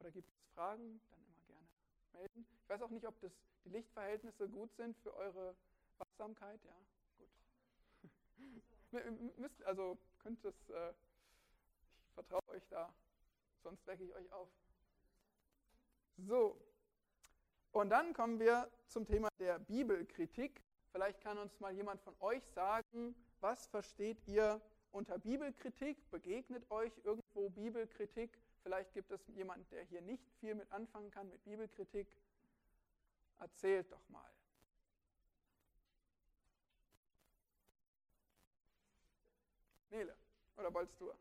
[0.00, 1.68] Oder gibt es Fragen, dann immer gerne
[2.14, 2.46] melden.
[2.62, 3.32] Ich weiß auch nicht, ob das,
[3.66, 5.54] die Lichtverhältnisse gut sind für eure
[5.98, 6.58] Wachsamkeit.
[6.64, 6.72] Ja,
[7.18, 7.28] gut.
[9.36, 10.94] Müsst, also könnt es, äh,
[12.02, 12.94] ich vertraue euch da,
[13.62, 14.48] sonst wecke ich euch auf.
[16.16, 16.58] So,
[17.72, 20.64] und dann kommen wir zum Thema der Bibelkritik.
[20.94, 24.60] Vielleicht kann uns mal jemand von euch sagen, was versteht ihr
[24.92, 26.10] unter Bibelkritik?
[26.10, 28.38] Begegnet euch irgendwo Bibelkritik?
[28.62, 32.08] Vielleicht gibt es jemanden, der hier nicht viel mit anfangen kann mit Bibelkritik.
[33.38, 34.30] Erzählt doch mal.
[39.90, 40.14] Nele,
[40.56, 41.12] oder wolltest du?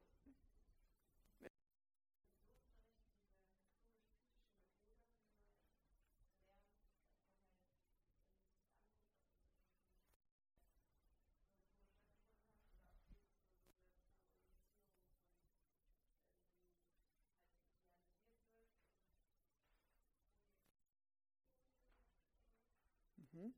[23.34, 23.54] Mhm.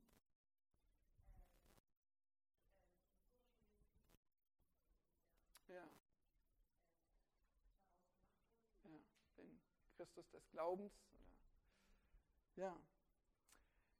[5.68, 5.86] Ja.
[8.84, 8.90] Ja,
[9.36, 9.60] den
[9.96, 10.92] Christus des Glaubens.
[12.56, 12.76] Ja.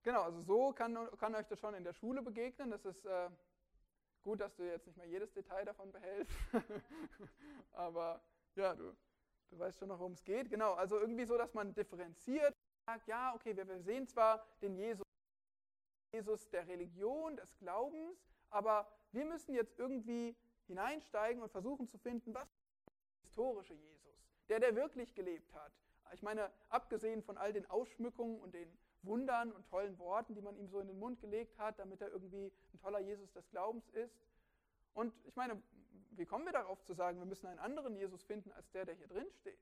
[0.03, 2.71] Genau, also so kann, kann euch das schon in der Schule begegnen.
[2.71, 3.31] Das ist äh,
[4.23, 6.37] gut, dass du jetzt nicht mehr jedes Detail davon behältst.
[7.73, 8.23] Aber
[8.55, 8.97] ja, du,
[9.51, 10.49] du weißt schon noch, worum es geht.
[10.49, 12.55] Genau, also irgendwie so, dass man differenziert,
[12.87, 15.07] sagt, ja, okay, wir, wir sehen zwar den Jesus
[16.13, 20.35] Jesus der Religion, des Glaubens, aber wir müssen jetzt irgendwie
[20.67, 25.73] hineinsteigen und versuchen zu finden, was ist der historische Jesus, der, der wirklich gelebt hat.
[26.16, 30.57] Ich meine, abgesehen von all den Ausschmückungen und den Wundern und tollen Worten, die man
[30.57, 33.87] ihm so in den Mund gelegt hat, damit er irgendwie ein toller Jesus des Glaubens
[33.90, 34.16] ist.
[34.94, 35.62] Und ich meine,
[36.12, 38.94] wie kommen wir darauf zu sagen, wir müssen einen anderen Jesus finden als der, der
[38.94, 39.59] hier drin steht?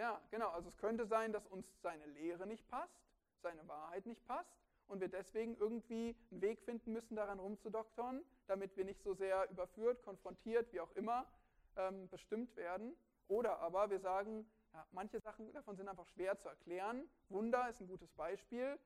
[0.00, 0.48] Ja, genau.
[0.48, 3.04] Also es könnte sein, dass uns seine Lehre nicht passt,
[3.42, 4.58] seine Wahrheit nicht passt
[4.88, 9.50] und wir deswegen irgendwie einen Weg finden müssen, daran rumzudoktern, damit wir nicht so sehr
[9.50, 11.26] überführt, konfrontiert, wie auch immer,
[11.76, 12.96] ähm, bestimmt werden.
[13.28, 17.06] Oder aber wir sagen, ja, manche Sachen davon sind einfach schwer zu erklären.
[17.28, 18.78] Wunder ist ein gutes Beispiel,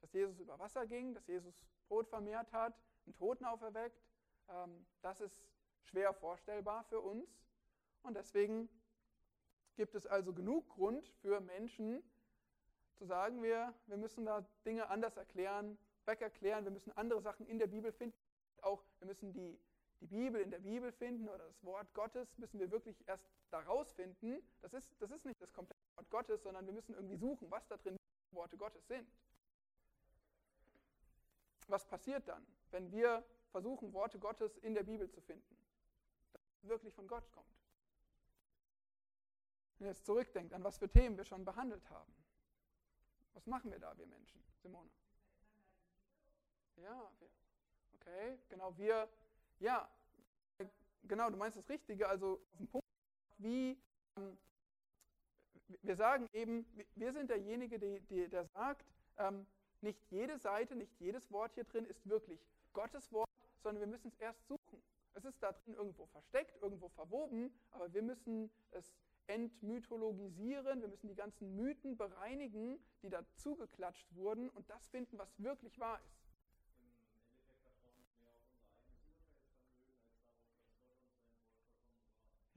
[0.00, 1.54] dass Jesus über Wasser ging, dass Jesus
[1.88, 2.72] Brot vermehrt hat,
[3.04, 4.00] einen Toten auferweckt.
[4.48, 5.38] Ähm, das ist
[5.82, 7.28] schwer vorstellbar für uns.
[8.02, 8.70] Und deswegen
[9.74, 12.02] gibt es also genug Grund für Menschen
[12.94, 17.58] zu sagen, wir, wir müssen da Dinge anders erklären, wegerklären, wir müssen andere Sachen in
[17.58, 18.16] der Bibel finden.
[18.60, 19.58] Auch wir müssen die,
[20.00, 23.92] die Bibel in der Bibel finden oder das Wort Gottes müssen wir wirklich erst daraus
[23.92, 24.42] finden.
[24.60, 27.66] Das ist, das ist nicht das komplette Wort Gottes, sondern wir müssen irgendwie suchen, was
[27.68, 27.96] da drin
[28.30, 29.08] Worte Gottes sind.
[31.68, 35.56] Was passiert dann, wenn wir versuchen, Worte Gottes in der Bibel zu finden?
[36.32, 37.61] Dass es wirklich von Gott kommt.
[39.82, 42.14] Wenn ihr jetzt zurückdenkt, an was für Themen wir schon behandelt haben.
[43.32, 44.40] Was machen wir da, wir Menschen?
[44.62, 44.88] Simone?
[46.76, 47.10] Ja,
[47.96, 49.08] okay, genau, wir,
[49.58, 49.90] ja,
[51.02, 52.86] genau, du meinst das Richtige, also auf den Punkt,
[53.38, 53.76] wie,
[54.18, 54.38] ähm,
[55.66, 56.64] wir sagen eben,
[56.94, 58.86] wir sind derjenige, der, der sagt,
[59.18, 59.48] ähm,
[59.80, 62.38] nicht jede Seite, nicht jedes Wort hier drin ist wirklich
[62.72, 63.28] Gottes Wort,
[63.64, 64.80] sondern wir müssen es erst suchen.
[65.14, 68.94] Es ist da drin irgendwo versteckt, irgendwo verwoben, aber wir müssen es
[69.26, 75.28] entmythologisieren, wir müssen die ganzen Mythen bereinigen, die dazu geklatscht wurden und das finden, was
[75.38, 76.22] wirklich wahr ist.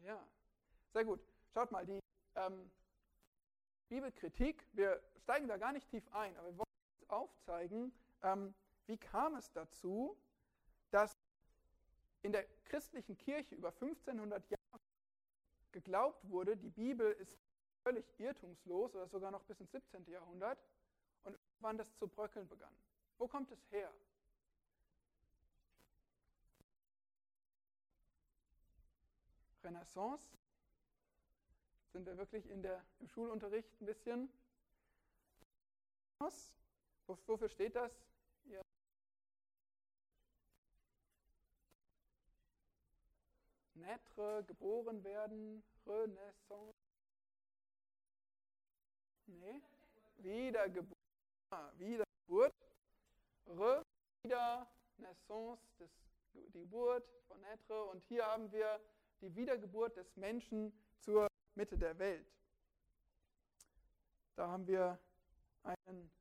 [0.05, 0.23] Ja,
[0.93, 1.19] sehr gut.
[1.53, 1.99] Schaut mal, die
[2.35, 2.69] ähm,
[3.89, 8.53] Bibelkritik, wir steigen da gar nicht tief ein, aber wir wollen aufzeigen, ähm,
[8.85, 10.15] wie kam es dazu,
[10.91, 11.11] dass
[12.21, 14.64] in der christlichen Kirche über 1500 Jahre
[15.75, 17.37] geglaubt wurde, die Bibel ist
[17.83, 20.05] völlig irrtumslos oder sogar noch bis ins 17.
[20.09, 20.57] Jahrhundert
[21.25, 22.73] und irgendwann das zu bröckeln begann.
[23.17, 23.93] Wo kommt es her?
[29.65, 30.25] Renaissance?
[31.91, 34.29] Sind wir wirklich in der, im Schulunterricht ein bisschen?
[37.05, 37.91] Wofür steht das?
[43.75, 46.77] Naître, geboren werden, Renaissance.
[50.17, 50.97] Wiedergeburt.
[51.77, 52.53] Wiedergeburt.
[53.47, 53.85] Re,
[54.23, 55.89] wieder, Naissance, das,
[56.33, 57.85] die Geburt von Etre.
[57.85, 58.79] Und hier haben wir
[59.21, 62.27] die Wiedergeburt des Menschen zur Mitte der Welt.
[64.35, 64.99] Da haben wir
[65.63, 66.11] einen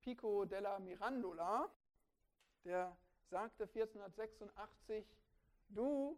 [0.00, 1.70] Pico della Mirandola,
[2.64, 2.96] der
[3.30, 5.04] sagte 1486,
[5.68, 6.16] du,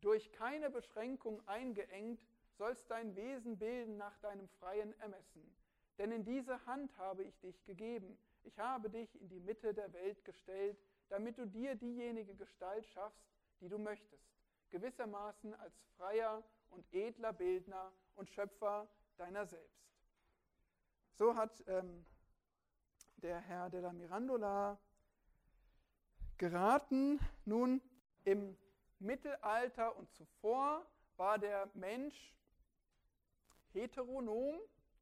[0.00, 2.20] durch keine Beschränkung eingeengt,
[2.56, 5.54] sollst dein Wesen bilden nach deinem freien Ermessen.
[5.98, 8.18] Denn in diese Hand habe ich dich gegeben.
[8.44, 13.26] Ich habe dich in die Mitte der Welt gestellt, damit du dir diejenige Gestalt schaffst,
[13.60, 14.28] die du möchtest,
[14.70, 19.88] gewissermaßen als freier und edler Bildner und Schöpfer deiner selbst.
[21.14, 22.04] So hat ähm,
[23.16, 24.78] der Herr de la Mirandola
[26.36, 27.18] geraten.
[27.44, 27.80] Nun,
[28.24, 28.56] im
[28.98, 32.34] Mittelalter und zuvor war der Mensch
[33.72, 34.60] heteronom.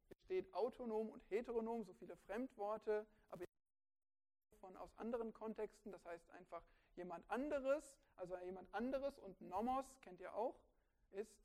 [0.09, 3.45] Es steht autonom und heteronom, so viele Fremdworte, aber
[4.59, 6.63] von aus anderen Kontexten, das heißt einfach
[6.95, 10.59] jemand anderes, also jemand anderes und Nomos kennt ihr auch,
[11.11, 11.37] ist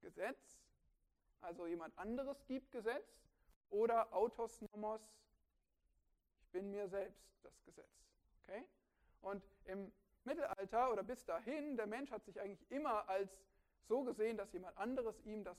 [0.00, 0.60] Gesetz,
[1.40, 3.22] also jemand anderes gibt Gesetz,
[3.70, 5.00] oder Autos Nomos,
[6.52, 8.06] bin mir selbst das Gesetz.
[8.42, 8.64] Okay?
[9.20, 9.90] Und im
[10.24, 13.30] Mittelalter oder bis dahin, der Mensch hat sich eigentlich immer als
[13.88, 15.58] so gesehen, dass jemand anderes ihm das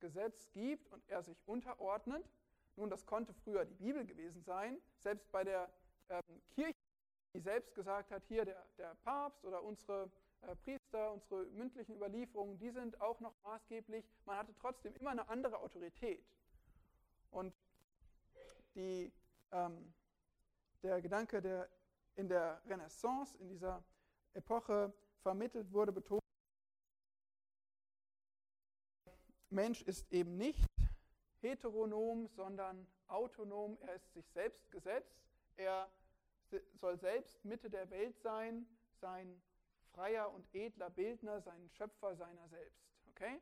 [0.00, 2.24] Gesetz gibt und er sich unterordnet.
[2.76, 4.78] Nun, das konnte früher die Bibel gewesen sein.
[4.98, 5.70] Selbst bei der
[6.10, 6.78] ähm, Kirche,
[7.34, 10.10] die selbst gesagt hat, hier der, der Papst oder unsere
[10.42, 14.04] äh, Priester, unsere mündlichen Überlieferungen, die sind auch noch maßgeblich.
[14.24, 16.24] Man hatte trotzdem immer eine andere Autorität.
[17.30, 17.54] Und
[18.74, 19.12] die,
[19.52, 19.92] ähm,
[20.82, 21.68] der Gedanke, der
[22.14, 23.84] in der Renaissance, in dieser
[24.34, 24.92] Epoche
[25.22, 26.20] vermittelt wurde, betont,
[29.50, 30.66] Mensch ist eben nicht
[31.40, 33.78] heteronom, sondern autonom.
[33.82, 35.14] Er ist sich selbst gesetzt.
[35.56, 35.90] Er
[36.80, 38.66] soll selbst Mitte der Welt sein,
[39.00, 39.42] sein
[39.92, 42.82] freier und edler Bildner, sein Schöpfer seiner selbst.
[43.10, 43.40] Okay?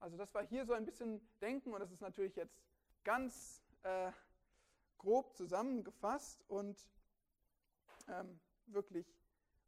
[0.00, 2.60] Also das war hier so ein bisschen Denken und das ist natürlich jetzt
[3.04, 4.10] ganz äh,
[4.98, 6.88] grob zusammengefasst und
[8.08, 9.06] ähm, wirklich,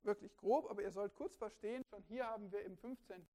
[0.03, 3.27] wirklich grob, aber ihr sollt kurz verstehen, schon hier haben wir im 15.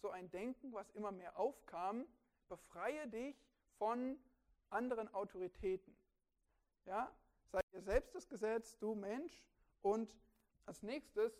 [0.00, 2.06] so ein Denken, was immer mehr aufkam,
[2.48, 3.36] befreie dich
[3.78, 4.18] von
[4.70, 5.96] anderen Autoritäten.
[6.84, 7.12] Ja,
[7.50, 9.44] sei dir selbst das Gesetz, du Mensch,
[9.82, 10.16] und
[10.66, 11.32] als nächstes,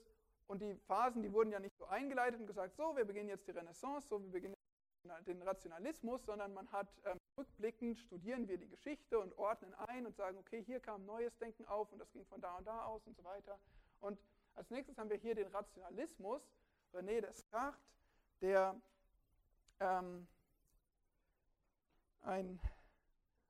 [0.47, 3.47] und die Phasen, die wurden ja nicht so eingeleitet und gesagt, so, wir beginnen jetzt
[3.47, 4.55] die Renaissance, so, wir beginnen
[5.27, 10.16] den Rationalismus, sondern man hat ähm, rückblickend, studieren wir die Geschichte und ordnen ein und
[10.16, 13.07] sagen, okay, hier kam neues Denken auf und das ging von da und da aus
[13.07, 13.59] und so weiter.
[14.01, 14.18] Und
[14.55, 16.42] als nächstes haben wir hier den Rationalismus,
[16.92, 17.81] René Descartes,
[18.40, 18.74] der
[19.81, 20.27] ähm,
[22.22, 22.61] ein,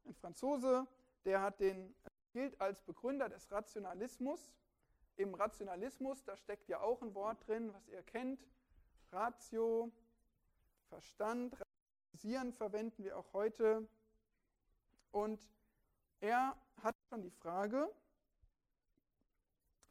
[0.04, 0.86] ein Franzose,
[1.24, 1.94] der hat den,
[2.32, 4.52] gilt als Begründer des Rationalismus
[5.16, 8.46] im Rationalismus, da steckt ja auch ein Wort drin, was ihr kennt.
[9.10, 9.90] Ratio,
[10.88, 11.56] Verstand,
[12.18, 13.86] Rationalisieren verwenden wir auch heute.
[15.12, 15.40] Und
[16.20, 17.88] er hat schon die Frage,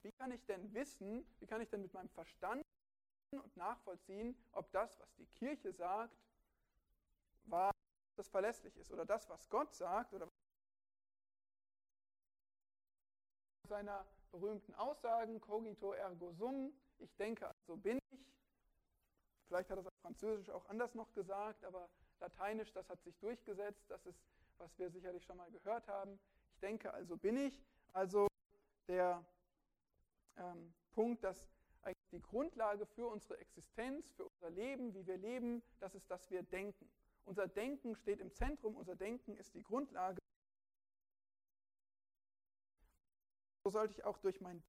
[0.02, 2.62] wie kann ich denn wissen, wie kann ich denn mit meinem Verstand
[3.32, 6.18] und nachvollziehen, ob das, was die Kirche sagt,
[7.46, 7.72] wahr,
[8.18, 10.28] das verlässlich ist oder das, was Gott sagt oder
[13.70, 18.20] seiner berühmten Aussagen, cogito ergo sum, ich denke, also bin ich.
[19.48, 23.18] Vielleicht hat er es auf Französisch auch anders noch gesagt, aber Lateinisch, das hat sich
[23.20, 24.20] durchgesetzt, das ist,
[24.58, 26.20] was wir sicherlich schon mal gehört haben.
[26.54, 27.62] Ich denke, also bin ich.
[27.94, 28.28] Also
[28.88, 29.24] der
[30.38, 31.48] ähm, Punkt, dass
[31.82, 36.30] eigentlich die Grundlage für unsere Existenz, für unser Leben, wie wir leben, das ist, dass
[36.30, 36.90] wir denken.
[37.26, 40.20] Unser Denken steht im Zentrum, unser Denken ist die Grundlage
[43.68, 44.64] so sollte ich auch durch mein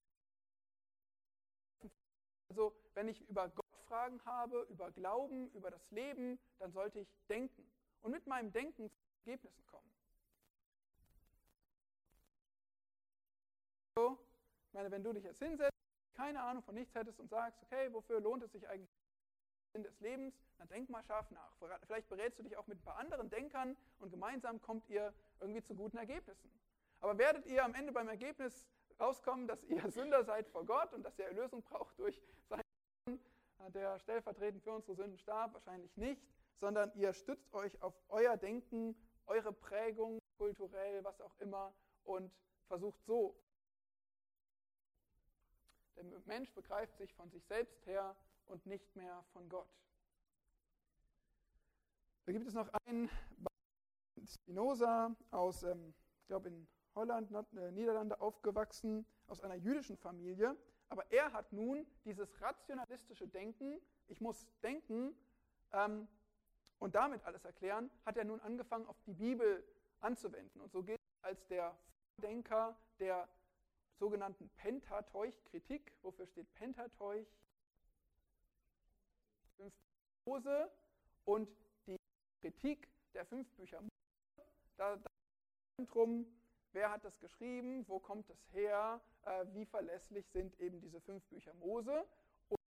[2.49, 7.09] also wenn ich über Gott Fragen habe, über Glauben, über das Leben, dann sollte ich
[7.29, 7.66] denken
[8.03, 9.90] und mit meinem Denken zu Ergebnissen kommen.
[13.96, 14.18] So,
[14.66, 15.72] ich meine, wenn du dich jetzt hinsetzt,
[16.14, 18.90] keine Ahnung von nichts hättest und sagst, okay, wofür lohnt es sich eigentlich
[19.72, 21.53] Sinn des Lebens, dann denk mal scharf nach.
[21.87, 25.62] Vielleicht berätst du dich auch mit ein paar anderen Denkern und gemeinsam kommt ihr irgendwie
[25.62, 26.51] zu guten Ergebnissen.
[27.01, 31.03] Aber werdet ihr am Ende beim Ergebnis rauskommen, dass ihr Sünder seid vor Gott und
[31.03, 33.20] dass ihr Erlösung braucht durch Sohn,
[33.75, 36.23] der stellvertretend für unsere Sünden starb, wahrscheinlich nicht,
[36.57, 42.33] sondern ihr stützt euch auf euer Denken, eure Prägung, kulturell, was auch immer, und
[42.66, 43.37] versucht so.
[45.97, 48.16] Der Mensch begreift sich von sich selbst her
[48.47, 49.68] und nicht mehr von Gott.
[52.25, 53.11] Da gibt es noch einen
[54.25, 60.57] Spinoza aus, ähm, ich glaube in Holland, äh, Niederlande aufgewachsen, aus einer jüdischen Familie.
[60.88, 65.14] Aber er hat nun dieses rationalistische Denken, ich muss denken
[65.72, 66.09] ähm,
[66.79, 69.64] und damit alles erklären, hat er nun angefangen, auf die Bibel
[70.01, 70.61] anzuwenden.
[70.61, 71.79] Und so gilt er als der
[72.14, 73.29] Vordenker der
[73.98, 75.92] sogenannten Pentateuch-Kritik.
[76.03, 77.27] Wofür steht Pentateuch?
[79.57, 79.74] Fünf
[80.24, 80.70] Mose
[81.24, 81.48] und
[81.87, 81.96] die
[82.40, 83.90] Kritik der fünf Bücher Mose.
[84.77, 86.27] Da, da drum,
[86.73, 91.25] wer hat das geschrieben, wo kommt es her, äh, wie verlässlich sind eben diese fünf
[91.27, 92.05] Bücher Mose
[92.49, 92.59] und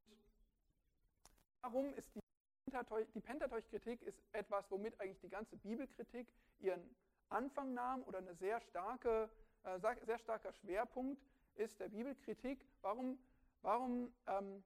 [1.61, 2.21] warum ist die
[2.65, 6.27] Pentateuch, die Pentateuch-Kritik ist etwas, womit eigentlich die ganze Bibelkritik
[6.59, 6.95] ihren
[7.29, 9.29] Anfang nahm oder eine sehr starke,
[9.63, 11.21] äh, sehr starker Schwerpunkt
[11.55, 12.65] ist der Bibelkritik.
[12.81, 13.19] Warum,
[13.61, 14.63] warum ähm,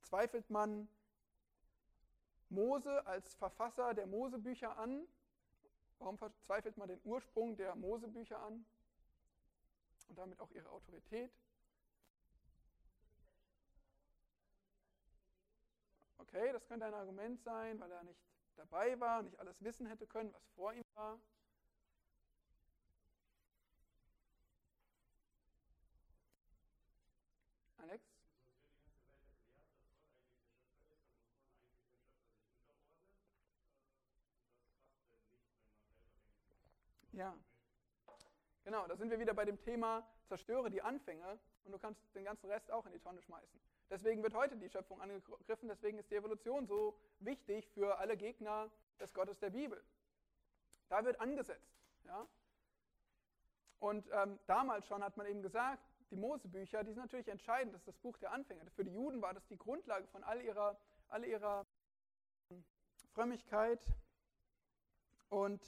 [0.00, 0.88] zweifelt man
[2.48, 5.06] Mose als Verfasser der Mosebücher an?
[5.98, 8.64] Warum zweifelt man den Ursprung der Mosebücher an
[10.08, 11.30] und damit auch ihre Autorität?
[16.18, 18.20] Okay, das könnte ein Argument sein, weil er nicht
[18.56, 21.18] dabei war nicht alles wissen hätte können, was vor ihm war.
[27.82, 28.02] Alex?
[37.12, 37.34] Ja.
[38.68, 42.24] Genau, da sind wir wieder bei dem Thema, zerstöre die Anfänge und du kannst den
[42.24, 43.58] ganzen Rest auch in die Tonne schmeißen.
[43.88, 48.70] Deswegen wird heute die Schöpfung angegriffen, deswegen ist die Evolution so wichtig für alle Gegner
[49.00, 49.82] des Gottes der Bibel.
[50.90, 51.80] Da wird angesetzt.
[52.04, 52.28] Ja?
[53.78, 57.80] Und ähm, damals schon hat man eben gesagt, die Mosebücher, die sind natürlich entscheidend, das
[57.80, 58.70] ist das Buch der Anfänger.
[58.72, 60.78] Für die Juden war das die Grundlage von all ihrer,
[61.08, 61.64] all ihrer
[63.14, 63.80] Frömmigkeit.
[65.30, 65.62] Und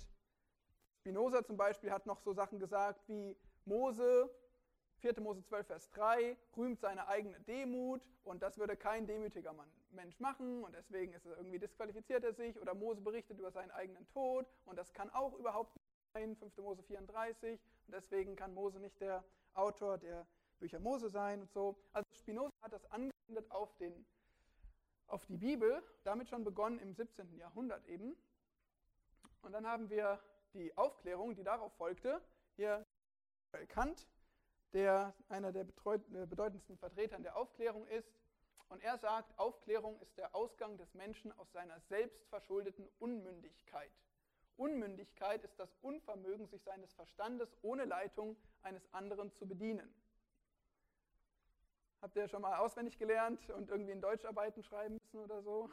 [1.01, 3.35] Spinoza zum Beispiel hat noch so Sachen gesagt wie
[3.65, 4.29] Mose,
[4.99, 5.19] 4.
[5.23, 10.21] Mose 12, Vers 3, rühmt seine eigene Demut und das würde kein demütiger Mann, Mensch
[10.21, 14.07] machen und deswegen ist er irgendwie disqualifiziert er sich oder Mose berichtet über seinen eigenen
[14.09, 16.59] Tod und das kann auch überhaupt nicht sein, 5.
[16.59, 20.27] Mose 34 und deswegen kann Mose nicht der Autor der
[20.59, 21.83] Bücher Mose sein und so.
[21.93, 24.05] Also Spinoza hat das angewendet auf, den,
[25.07, 27.39] auf die Bibel, damit schon begonnen im 17.
[27.39, 28.15] Jahrhundert eben.
[29.41, 30.21] Und dann haben wir
[30.55, 32.21] die Aufklärung, die darauf folgte.
[32.57, 32.87] Hier
[33.69, 34.09] Kant,
[34.73, 38.13] der einer der bedeutendsten Vertretern der Aufklärung ist.
[38.69, 43.91] Und er sagt, Aufklärung ist der Ausgang des Menschen aus seiner selbstverschuldeten Unmündigkeit.
[44.57, 49.93] Unmündigkeit ist das Unvermögen, sich seines Verstandes ohne Leitung eines anderen zu bedienen.
[52.01, 55.71] Habt ihr schon mal auswendig gelernt und irgendwie in Deutscharbeiten schreiben müssen oder so?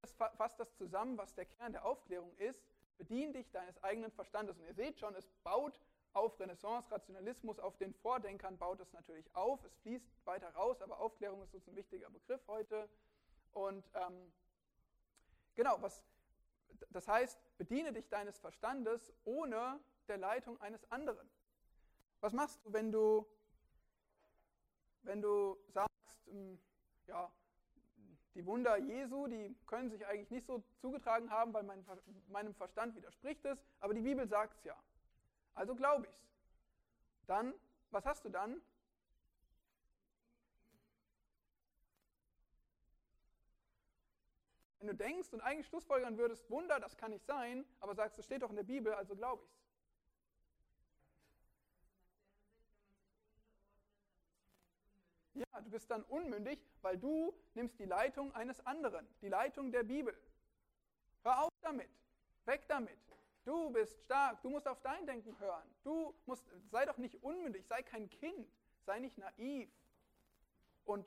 [0.00, 2.62] Das fasst das zusammen, was der Kern der Aufklärung ist.
[2.98, 4.58] Bedien dich deines eigenen Verstandes.
[4.58, 5.80] Und ihr seht schon, es baut
[6.12, 9.64] auf Renaissance, Rationalismus, auf den Vordenkern baut es natürlich auf.
[9.64, 12.88] Es fließt weiter raus, aber Aufklärung ist uns ein wichtiger Begriff heute.
[13.52, 14.32] Und ähm,
[15.54, 16.02] genau, was,
[16.90, 21.28] das heißt, bediene dich deines Verstandes ohne der Leitung eines anderen.
[22.20, 23.26] Was machst du, wenn du,
[25.02, 26.60] wenn du sagst, ähm,
[27.06, 27.32] ja,
[28.34, 31.84] die Wunder Jesu, die können sich eigentlich nicht so zugetragen haben, weil mein,
[32.28, 34.76] meinem Verstand widerspricht es, aber die Bibel sagt es ja.
[35.54, 36.30] Also glaube ich es.
[37.26, 37.54] Dann,
[37.90, 38.60] was hast du dann?
[44.78, 48.24] Wenn du denkst und eigentlich schlussfolgern würdest, Wunder, das kann nicht sein, aber sagst, es
[48.24, 49.60] steht doch in der Bibel, also glaube ich es.
[55.34, 59.84] Ja, du bist dann unmündig, weil du nimmst die Leitung eines anderen, die Leitung der
[59.84, 60.16] Bibel.
[61.22, 61.90] Hör auf damit,
[62.44, 62.98] weg damit.
[63.44, 65.68] Du bist stark, du musst auf dein Denken hören.
[65.82, 68.50] Du musst, sei doch nicht unmündig, sei kein Kind,
[68.84, 69.70] sei nicht naiv
[70.84, 71.06] und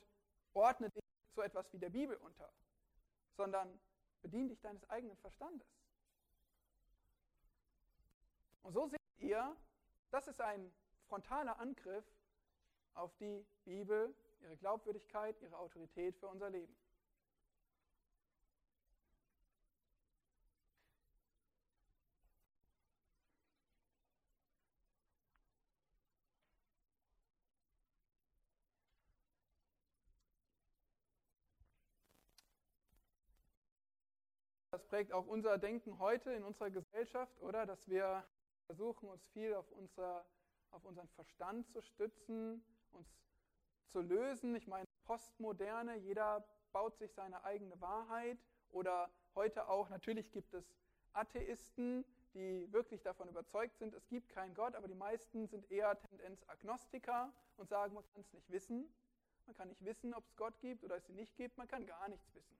[0.53, 1.03] ordne dich
[1.35, 2.51] so etwas wie der Bibel unter,
[3.35, 3.79] sondern
[4.21, 5.67] bedien dich deines eigenen Verstandes.
[8.61, 9.55] Und so seht ihr,
[10.11, 10.73] das ist ein
[11.07, 12.05] frontaler Angriff
[12.93, 16.75] auf die Bibel, ihre Glaubwürdigkeit, ihre Autorität für unser Leben.
[34.73, 37.67] Das prägt auch unser Denken heute in unserer Gesellschaft, oder?
[37.67, 38.25] Dass wir
[38.65, 40.25] versuchen, uns viel auf, unser,
[40.71, 43.07] auf unseren Verstand zu stützen, uns
[43.87, 44.55] zu lösen.
[44.55, 48.37] Ich meine, Postmoderne, jeder baut sich seine eigene Wahrheit
[48.71, 50.65] oder heute auch, natürlich gibt es
[51.13, 55.99] Atheisten, die wirklich davon überzeugt sind, es gibt keinen Gott, aber die meisten sind eher
[55.99, 58.91] Tendenz Agnostiker und sagen, man kann es nicht wissen.
[59.45, 61.57] Man kann nicht wissen, ob es Gott gibt oder es ihn nicht gibt.
[61.57, 62.57] Man kann gar nichts wissen.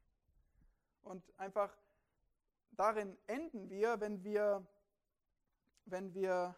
[1.01, 1.75] Und einfach
[2.71, 4.65] darin enden wir, wenn wir,
[5.85, 6.55] wenn wir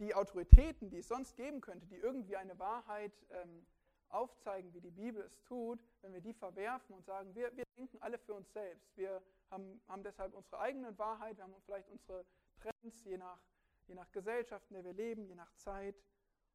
[0.00, 3.66] die Autoritäten, die es sonst geben könnte, die irgendwie eine Wahrheit ähm,
[4.08, 7.98] aufzeigen, wie die Bibel es tut, wenn wir die verwerfen und sagen, wir, wir denken
[8.00, 12.24] alle für uns selbst, wir haben, haben deshalb unsere eigene Wahrheit, wir haben vielleicht unsere
[12.56, 13.40] Trends, je nach,
[13.86, 16.02] je nach Gesellschaft, in der wir leben, je nach Zeit.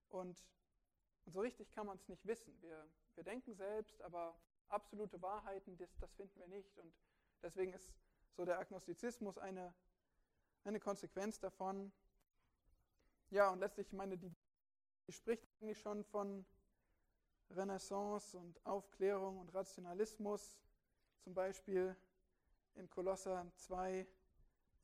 [0.10, 0.44] Und,
[1.26, 2.60] und so richtig kann man es nicht wissen.
[2.62, 4.36] Wir, wir denken selbst, aber
[4.70, 6.78] absolute Wahrheiten, das, das finden wir nicht.
[6.80, 6.94] Und
[7.44, 7.94] deswegen ist
[8.34, 9.74] so der Agnostizismus eine,
[10.64, 11.92] eine Konsequenz davon.
[13.30, 14.32] Ja, und letztlich, ich meine, die,
[15.08, 16.46] die spricht eigentlich schon von
[17.50, 20.58] Renaissance und Aufklärung und Rationalismus.
[21.24, 21.96] Zum Beispiel
[22.76, 24.06] in Kolosser 2,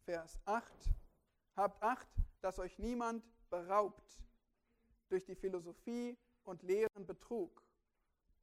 [0.05, 0.71] Vers 8.
[1.55, 2.07] Habt Acht,
[2.41, 4.19] dass euch niemand beraubt
[5.09, 7.61] durch die Philosophie und leeren Betrug,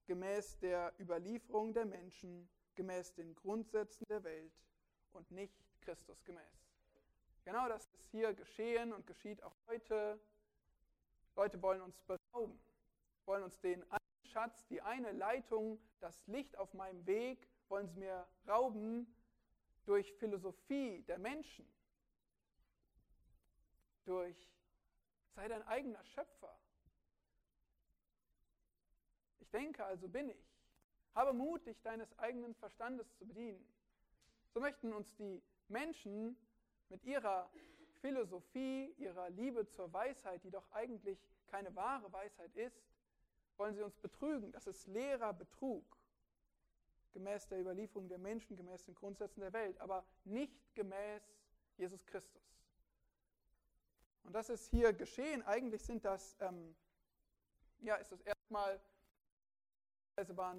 [0.07, 4.53] gemäß der Überlieferung der Menschen, gemäß den Grundsätzen der Welt
[5.13, 6.68] und nicht Christus gemäß.
[7.49, 10.21] Genau das ist hier geschehen und geschieht auch heute.
[11.35, 12.61] Leute wollen uns berauben,
[13.25, 18.01] wollen uns den einen Schatz, die eine Leitung, das Licht auf meinem Weg, wollen sie
[18.01, 19.11] mir rauben
[19.87, 21.67] durch Philosophie der Menschen,
[24.05, 24.37] durch
[25.35, 26.55] sei dein eigener Schöpfer.
[29.41, 30.55] Ich denke, also bin ich.
[31.15, 33.67] Habe Mut, dich deines eigenen Verstandes zu bedienen.
[34.53, 36.37] So möchten uns die Menschen
[36.89, 37.51] mit ihrer
[38.01, 41.19] Philosophie, ihrer Liebe zur Weisheit, die doch eigentlich
[41.49, 42.83] keine wahre Weisheit ist,
[43.57, 44.53] wollen sie uns betrügen.
[44.53, 45.99] Das ist leerer Betrug
[47.13, 51.23] gemäß der Überlieferung der Menschen, gemäß den Grundsätzen der Welt, aber nicht gemäß
[51.77, 52.43] Jesus Christus.
[54.23, 55.43] Und das ist hier geschehen.
[55.43, 56.77] Eigentlich sind das, ähm,
[57.81, 58.81] ja, ist das erstmal,
[60.15, 60.59] teilweise waren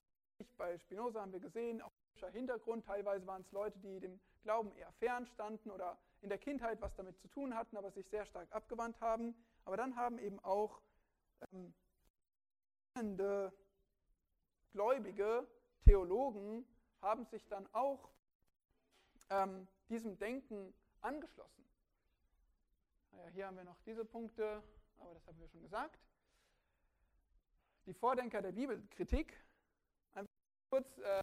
[0.58, 1.92] bei Spinoza haben wir gesehen, auch
[2.32, 6.82] Hintergrund, teilweise waren es Leute, die dem Glauben eher fern standen oder in der Kindheit
[6.82, 9.36] was damit zu tun hatten, aber sich sehr stark abgewandt haben.
[9.66, 10.82] Aber dann haben eben auch
[11.52, 11.74] ähm,
[14.72, 15.48] Gläubige
[15.84, 16.66] Theologen
[17.02, 18.10] haben sich dann auch
[19.30, 21.66] ähm, diesem Denken angeschlossen.
[23.12, 24.62] Naja, hier haben wir noch diese Punkte,
[24.98, 26.00] aber das haben wir schon gesagt.
[27.86, 29.34] Die Vordenker der Bibelkritik,
[30.14, 30.30] einfach
[30.70, 31.22] kurz, äh,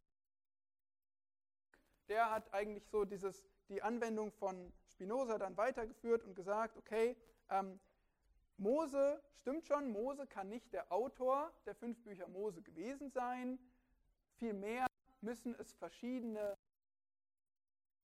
[2.09, 7.17] der hat eigentlich so dieses, die Anwendung von Spinoza dann weitergeführt und gesagt, okay,
[7.51, 7.79] ähm,
[8.57, 13.59] Mose, stimmt schon, Mose kann nicht der Autor der fünf Bücher Mose gewesen sein,
[14.39, 14.87] Vielmehr
[15.23, 16.57] müssen es verschiedene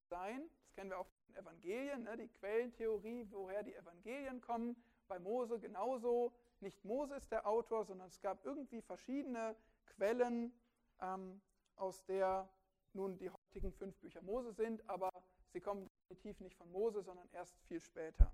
[0.08, 0.48] sein.
[0.60, 2.16] Das kennen wir auch von den Evangelien, ne?
[2.16, 4.76] die Quellentheorie, woher die Evangelien kommen.
[5.08, 6.32] Bei Mose genauso.
[6.60, 10.58] Nicht Mose ist der Autor, sondern es gab irgendwie verschiedene Quellen,
[11.00, 11.42] ähm,
[11.76, 12.48] aus der
[12.94, 15.10] nun die heutigen fünf Bücher Mose sind, aber
[15.52, 18.30] sie kommen definitiv nicht von Mose, sondern erst viel später.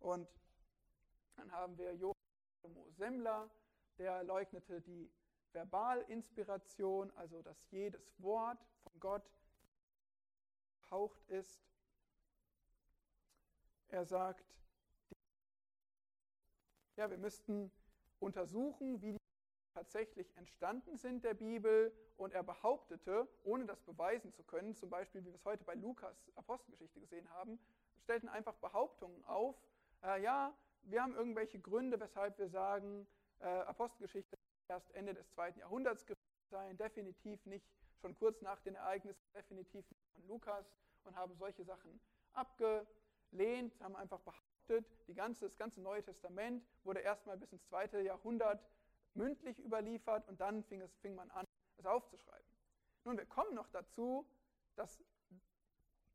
[0.00, 0.28] Und
[1.36, 2.16] dann haben wir Joachim
[2.90, 3.48] Semmler,
[3.98, 5.08] der leugnete die
[5.52, 9.30] Verbalinspiration, also dass jedes Wort von Gott
[10.82, 11.62] gehaucht ist.
[13.88, 14.44] Er sagt,
[16.96, 17.70] ja, wir müssten
[18.18, 19.17] untersuchen, wie die
[19.78, 25.20] tatsächlich entstanden sind der Bibel und er behauptete, ohne das beweisen zu können, zum Beispiel
[25.20, 27.60] wie wir es heute bei Lukas Apostelgeschichte gesehen haben,
[28.02, 29.54] stellten einfach Behauptungen auf,
[30.02, 30.52] äh, ja,
[30.82, 33.06] wir haben irgendwelche Gründe, weshalb wir sagen,
[33.38, 36.18] äh, Apostelgeschichte erst Ende des zweiten Jahrhunderts gewesen
[36.50, 37.66] sein, definitiv nicht
[38.00, 40.66] schon kurz nach den Ereignissen, definitiv nicht von Lukas
[41.04, 42.00] und haben solche Sachen
[42.32, 48.00] abgelehnt, haben einfach behauptet, die ganze, das ganze Neue Testament wurde erstmal bis ins zweite
[48.00, 48.60] Jahrhundert
[49.18, 51.44] mündlich überliefert und dann fing, es, fing man an,
[51.76, 52.46] es aufzuschreiben.
[53.04, 54.26] Nun, wir kommen noch dazu,
[54.76, 55.02] dass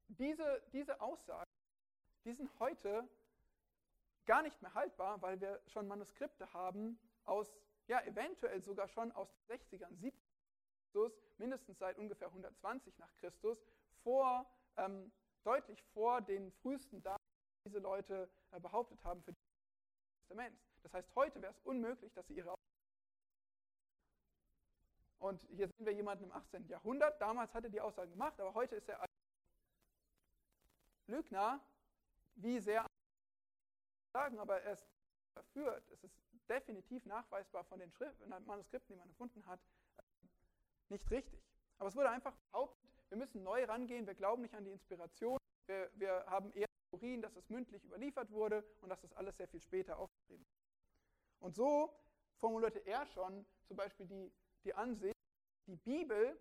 [0.07, 1.49] diese, diese Aussagen,
[2.25, 3.07] die sind heute
[4.25, 9.29] gar nicht mehr haltbar, weil wir schon Manuskripte haben aus ja eventuell sogar schon aus
[9.47, 10.13] den 60ern, 70ern
[10.93, 13.57] Christus, mindestens seit ungefähr 120 nach Christus,
[14.03, 14.45] vor,
[14.77, 15.11] ähm,
[15.43, 17.23] deutlich vor den frühesten Daten,
[17.59, 19.41] die diese Leute äh, behauptet haben für das
[20.19, 20.57] Testament.
[20.83, 22.53] Das heißt, heute wäre es unmöglich, dass sie ihre
[25.24, 26.67] und hier sehen wir jemanden im 18.
[26.67, 27.19] Jahrhundert.
[27.21, 29.11] Damals hat er die Aussagen gemacht, aber heute ist er als
[31.07, 31.61] Lügner.
[32.36, 32.86] Wie sehr
[34.11, 34.86] sagen, aber er ist
[35.32, 35.89] verführt.
[35.91, 36.17] Es ist
[36.49, 37.93] definitiv nachweisbar von den
[38.45, 39.61] Manuskripten, die man gefunden hat,
[40.89, 41.41] nicht richtig.
[41.78, 45.38] Aber es wurde einfach behauptet, wir müssen neu rangehen, wir glauben nicht an die Inspiration,
[45.67, 49.47] wir, wir haben eher Theorien, dass es mündlich überliefert wurde und dass das alles sehr
[49.47, 51.45] viel später aufgeschrieben wurde.
[51.45, 51.97] Und so
[52.36, 55.12] formulierte er schon zum Beispiel die, die Ansicht,
[55.68, 56.39] die Bibel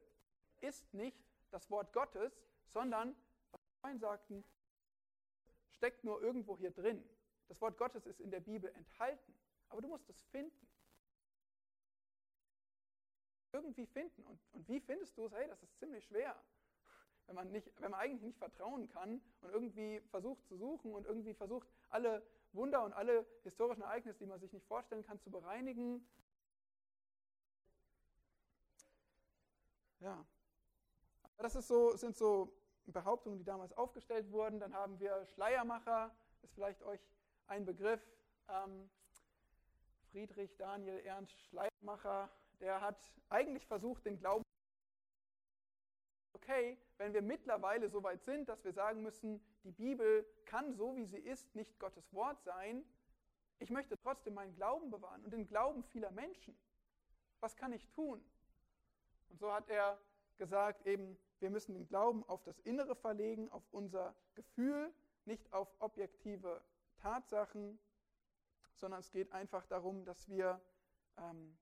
[0.61, 2.33] ist nicht das Wort Gottes,
[2.67, 3.15] sondern,
[3.51, 4.45] was wir vorhin sagten,
[5.71, 7.03] steckt nur irgendwo hier drin.
[7.49, 9.35] Das Wort Gottes ist in der Bibel enthalten,
[9.69, 10.69] aber du musst es finden.
[13.53, 14.25] Irgendwie finden.
[14.25, 15.33] Und, und wie findest du es?
[15.33, 16.43] Hey, das ist ziemlich schwer.
[17.27, 21.07] Wenn man, nicht, wenn man eigentlich nicht vertrauen kann und irgendwie versucht zu suchen und
[21.07, 25.31] irgendwie versucht, alle Wunder und alle historischen Ereignisse, die man sich nicht vorstellen kann, zu
[25.31, 26.07] bereinigen.
[30.03, 30.25] Ja.
[31.39, 32.53] Das ist so, sind so
[32.87, 34.59] Behauptungen, die damals aufgestellt wurden.
[34.59, 37.01] Dann haben wir Schleiermacher, ist vielleicht euch
[37.47, 38.03] ein Begriff.
[38.49, 38.91] Ähm,
[40.11, 42.31] Friedrich Daniel Ernst Schleiermacher,
[42.61, 42.99] der hat
[43.29, 44.43] eigentlich versucht, den Glauben.
[46.35, 50.97] Okay, wenn wir mittlerweile so weit sind, dass wir sagen müssen, die Bibel kann so
[50.97, 52.85] wie sie ist nicht Gottes Wort sein,
[53.61, 56.59] ich möchte trotzdem meinen Glauben bewahren und den Glauben vieler Menschen.
[57.39, 58.23] Was kann ich tun?
[59.33, 59.99] Und so hat er
[60.37, 64.93] gesagt, eben, wir müssen den Glauben auf das Innere verlegen, auf unser Gefühl,
[65.25, 66.63] nicht auf objektive
[66.99, 67.79] Tatsachen,
[68.75, 70.61] sondern es geht einfach darum, dass wir,
[71.17, 71.57] ähm,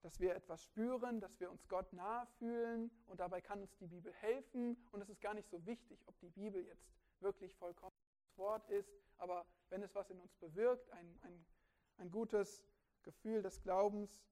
[0.00, 3.86] dass wir etwas spüren, dass wir uns Gott nahe fühlen und dabei kann uns die
[3.86, 4.76] Bibel helfen.
[4.90, 6.90] Und es ist gar nicht so wichtig, ob die Bibel jetzt
[7.20, 7.94] wirklich vollkommen
[8.24, 11.46] das Wort ist, aber wenn es was in uns bewirkt, ein, ein,
[11.98, 12.64] ein gutes
[13.02, 14.24] Gefühl des Glaubens,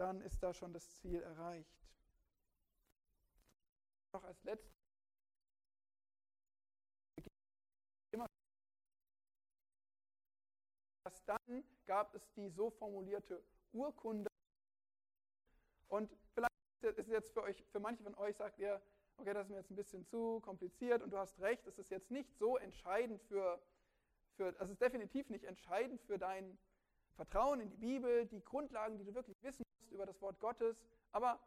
[0.00, 1.78] dann ist da schon das Ziel erreicht
[4.12, 4.80] noch als letztes
[11.06, 13.42] Erst dann gab es die so formulierte
[13.72, 14.28] Urkunde.
[15.88, 18.82] Und vielleicht ist es jetzt für euch, für manche von euch sagt ihr,
[19.16, 21.90] okay, das ist mir jetzt ein bisschen zu kompliziert und du hast recht, es ist
[21.90, 23.62] jetzt nicht so entscheidend für,
[24.36, 26.58] für es ist definitiv nicht entscheidend für dein
[27.14, 30.76] Vertrauen in die Bibel, die Grundlagen, die du wirklich wissen musst über das Wort Gottes,
[31.12, 31.40] aber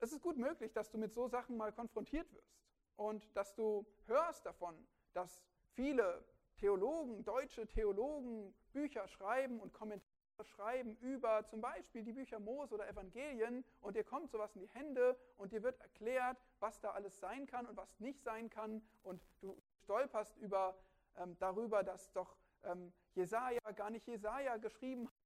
[0.00, 2.60] es ist gut möglich, dass du mit so Sachen mal konfrontiert wirst
[2.96, 4.74] und dass du hörst davon,
[5.12, 6.24] dass viele
[6.56, 10.04] Theologen, deutsche Theologen, Bücher schreiben und Kommentare
[10.42, 14.68] schreiben über zum Beispiel die Bücher Mose oder Evangelien und dir kommt sowas in die
[14.68, 18.82] Hände und dir wird erklärt, was da alles sein kann und was nicht sein kann
[19.02, 20.78] und du stolperst über,
[21.16, 25.17] ähm, darüber, dass doch ähm, Jesaja gar nicht Jesaja geschrieben hat,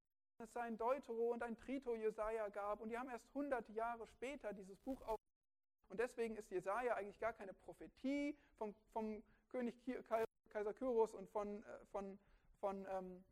[0.42, 4.52] es ein Deutero und ein Trito Jesaja gab und die haben erst hunderte Jahre später
[4.52, 5.18] dieses Buch auf
[5.88, 9.74] und deswegen ist Jesaja eigentlich gar keine Prophetie vom, vom König
[10.48, 12.18] Kaiser Kyros und von, äh, von,
[12.60, 13.22] von ähm,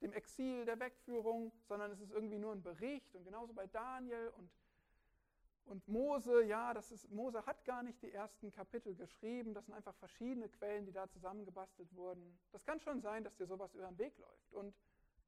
[0.00, 4.32] dem Exil, der Wegführung, sondern es ist irgendwie nur ein Bericht und genauso bei Daniel
[4.36, 4.50] und,
[5.66, 9.74] und Mose, ja, das ist, Mose hat gar nicht die ersten Kapitel geschrieben, das sind
[9.74, 12.38] einfach verschiedene Quellen, die da zusammengebastelt wurden.
[12.50, 14.52] Das kann schon sein, dass dir sowas über den Weg läuft.
[14.52, 14.74] Und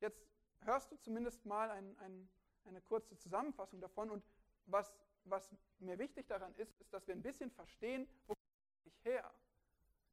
[0.00, 0.26] jetzt
[0.60, 2.28] hörst du zumindest mal ein, ein,
[2.64, 4.10] eine kurze Zusammenfassung davon.
[4.10, 4.24] Und
[4.66, 4.92] was,
[5.24, 9.32] was mir wichtig daran ist, ist, dass wir ein bisschen verstehen, wo komme ich her.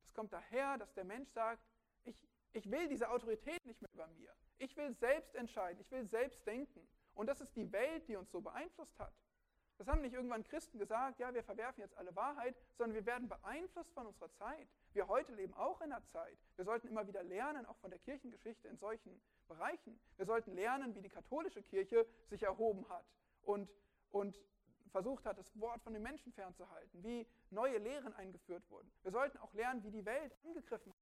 [0.04, 1.64] Das kommt daher, dass der Mensch sagt,
[2.04, 2.16] ich,
[2.54, 4.36] ich will diese Autorität nicht mehr über mir.
[4.58, 6.88] Ich will selbst entscheiden, ich will selbst denken.
[7.16, 9.14] Und das ist die Welt, die uns so beeinflusst hat.
[9.78, 13.28] Das haben nicht irgendwann Christen gesagt, ja, wir verwerfen jetzt alle Wahrheit, sondern wir werden
[13.28, 14.67] beeinflusst von unserer Zeit.
[14.93, 16.38] Wir heute leben auch in einer Zeit.
[16.55, 19.99] Wir sollten immer wieder lernen, auch von der Kirchengeschichte in solchen Bereichen.
[20.17, 23.05] Wir sollten lernen, wie die katholische Kirche sich erhoben hat
[23.41, 23.69] und,
[24.11, 24.39] und
[24.91, 28.91] versucht hat, das Wort von den Menschen fernzuhalten, wie neue Lehren eingeführt wurden.
[29.01, 30.99] Wir sollten auch lernen, wie die Welt angegriffen hat.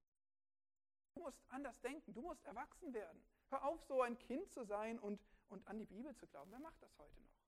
[1.14, 3.22] Du musst anders denken, du musst erwachsen werden.
[3.50, 5.20] Hör auf, so ein Kind zu sein und,
[5.50, 6.52] und an die Bibel zu glauben.
[6.52, 7.41] Wer macht das heute noch?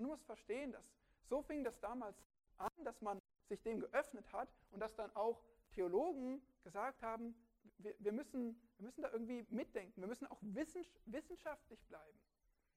[0.00, 0.82] Und du musst verstehen, dass
[1.28, 2.24] so fing das damals
[2.56, 3.20] an, dass man
[3.50, 7.34] sich dem geöffnet hat und dass dann auch Theologen gesagt haben,
[7.76, 12.18] wir, wir, müssen, wir müssen da irgendwie mitdenken, wir müssen auch wissenschaftlich bleiben.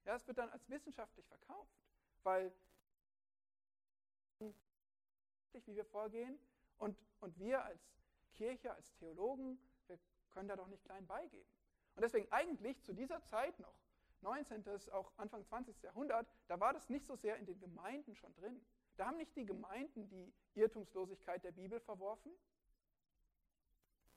[0.03, 1.71] Ja, es wird dann als wissenschaftlich verkauft,
[2.23, 2.53] weil
[5.65, 6.37] wie wir vorgehen
[6.77, 7.79] und, und wir als
[8.33, 9.57] Kirche, als Theologen,
[9.87, 9.97] wir
[10.31, 11.49] können da doch nicht klein beigeben.
[11.95, 13.82] Und deswegen eigentlich zu dieser Zeit noch,
[14.23, 15.81] 19., auch Anfang 20.
[15.83, 18.59] Jahrhundert, da war das nicht so sehr in den Gemeinden schon drin.
[18.95, 22.31] Da haben nicht die Gemeinden die Irrtumslosigkeit der Bibel verworfen,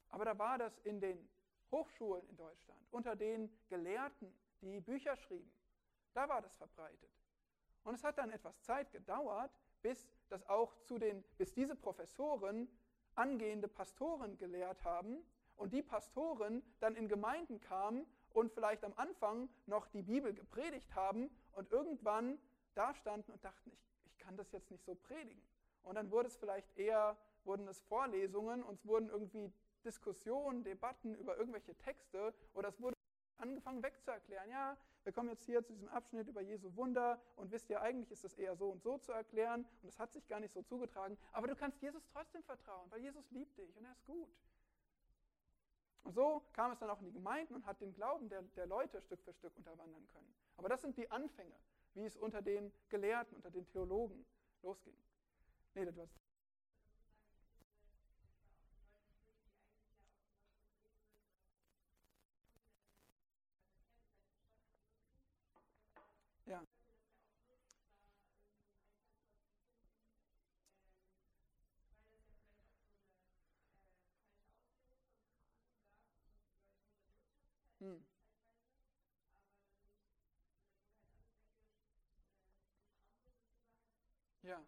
[0.09, 1.29] aber da war das in den
[1.71, 5.51] Hochschulen in Deutschland, unter den Gelehrten, die Bücher schrieben.
[6.15, 7.11] Da war das verbreitet.
[7.85, 9.51] Und es hat dann etwas Zeit gedauert,
[9.83, 12.69] bis das auch zu den, bis diese Professoren
[13.15, 15.25] angehende Pastoren gelehrt haben
[15.57, 18.07] und die Pastoren dann in Gemeinden kamen
[18.37, 22.39] und vielleicht am Anfang noch die Bibel gepredigt haben und irgendwann
[22.75, 25.43] da standen und dachten, ich, ich kann das jetzt nicht so predigen.
[25.83, 29.51] Und dann wurde es vielleicht eher, wurden es Vorlesungen und es wurden irgendwie
[29.85, 32.95] Diskussionen, Debatten über irgendwelche Texte oder es wurde
[33.39, 34.51] angefangen wegzuerklären.
[34.51, 38.11] Ja, wir kommen jetzt hier zu diesem Abschnitt über Jesu Wunder und wisst ihr, eigentlich
[38.11, 40.61] ist es eher so und so zu erklären und es hat sich gar nicht so
[40.61, 41.17] zugetragen.
[41.33, 44.29] Aber du kannst Jesus trotzdem vertrauen, weil Jesus liebt dich und er ist gut.
[46.07, 48.67] Und so kam es dann auch in die Gemeinden und hat den Glauben der, der
[48.69, 50.33] Leute Stück für Stück unterwandern können.
[50.57, 51.57] Aber das sind die Anfänge,
[51.95, 54.25] wie es unter den Gelehrten, unter den Theologen
[54.63, 54.97] losging.
[55.75, 56.17] Nee, du hast
[77.81, 77.97] Hm.
[84.43, 84.59] Ja.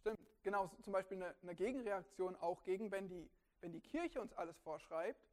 [0.00, 0.31] Stimmt.
[0.42, 3.30] Genau, zum Beispiel eine, eine, Gegenreaktion auch gegen, wenn die,
[3.60, 5.28] wenn die Kirche uns alles vorschreibt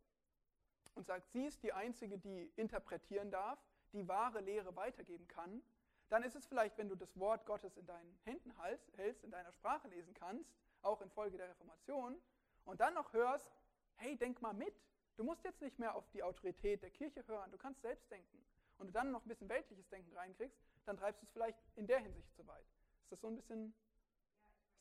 [0.96, 3.60] und sagt, sie ist die Einzige, die interpretieren darf,
[3.94, 5.64] die wahre Lehre weitergeben kann,
[6.10, 8.54] dann ist es vielleicht, wenn du das Wort Gottes in deinen Händen
[8.96, 10.52] hältst, in deiner Sprache lesen kannst,
[10.82, 12.16] auch infolge der Reformation,
[12.66, 13.52] und dann noch hörst,
[13.96, 14.76] hey, denk mal mit,
[15.20, 18.42] Du musst jetzt nicht mehr auf die Autorität der Kirche hören, du kannst selbst denken.
[18.78, 21.88] Und du dann noch ein bisschen weltliches Denken reinkriegst, dann treibst du es vielleicht in
[21.88, 22.64] der Hinsicht zu weit.
[23.02, 23.74] Ist das so ein bisschen,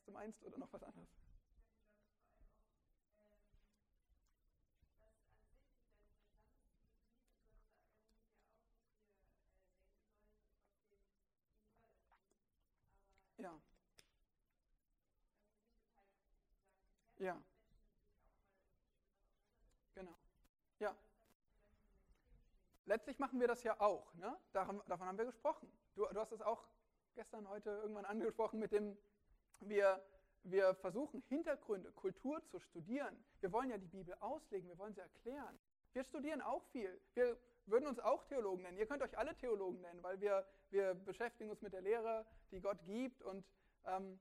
[0.09, 1.09] du meinst, oder noch was anderes?
[13.37, 13.61] Ja.
[17.19, 17.43] Ja.
[20.79, 20.97] Ja.
[22.87, 24.15] Letztlich machen wir das ja auch.
[24.15, 24.35] Ne?
[24.53, 25.71] Davon, davon haben wir gesprochen.
[25.95, 26.67] Du, du hast es auch
[27.15, 28.97] gestern, heute irgendwann angesprochen mit dem,
[29.61, 30.03] wir,
[30.43, 33.17] wir versuchen Hintergründe, Kultur zu studieren.
[33.41, 35.59] Wir wollen ja die Bibel auslegen, wir wollen sie erklären.
[35.93, 37.01] Wir studieren auch viel.
[37.15, 38.79] Wir würden uns auch Theologen nennen.
[38.79, 42.61] Ihr könnt euch alle Theologen nennen, weil wir, wir beschäftigen uns mit der Lehre, die
[42.61, 43.23] Gott gibt.
[43.23, 43.45] Und
[43.85, 44.19] ähm,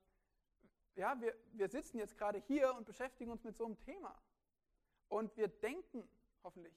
[0.96, 4.20] ja, wir, wir sitzen jetzt gerade hier und beschäftigen uns mit so einem Thema.
[5.10, 6.08] Und wir denken
[6.44, 6.76] hoffentlich.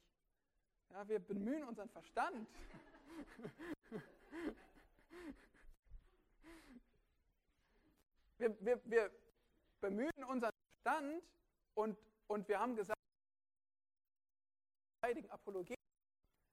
[0.91, 2.47] Ja, wir bemühen unseren Verstand.
[8.41, 9.11] wir, wir, wir
[9.81, 11.23] bemühen unseren Verstand
[11.75, 12.99] und, und wir haben gesagt,
[15.03, 15.75] heiligen Apologie.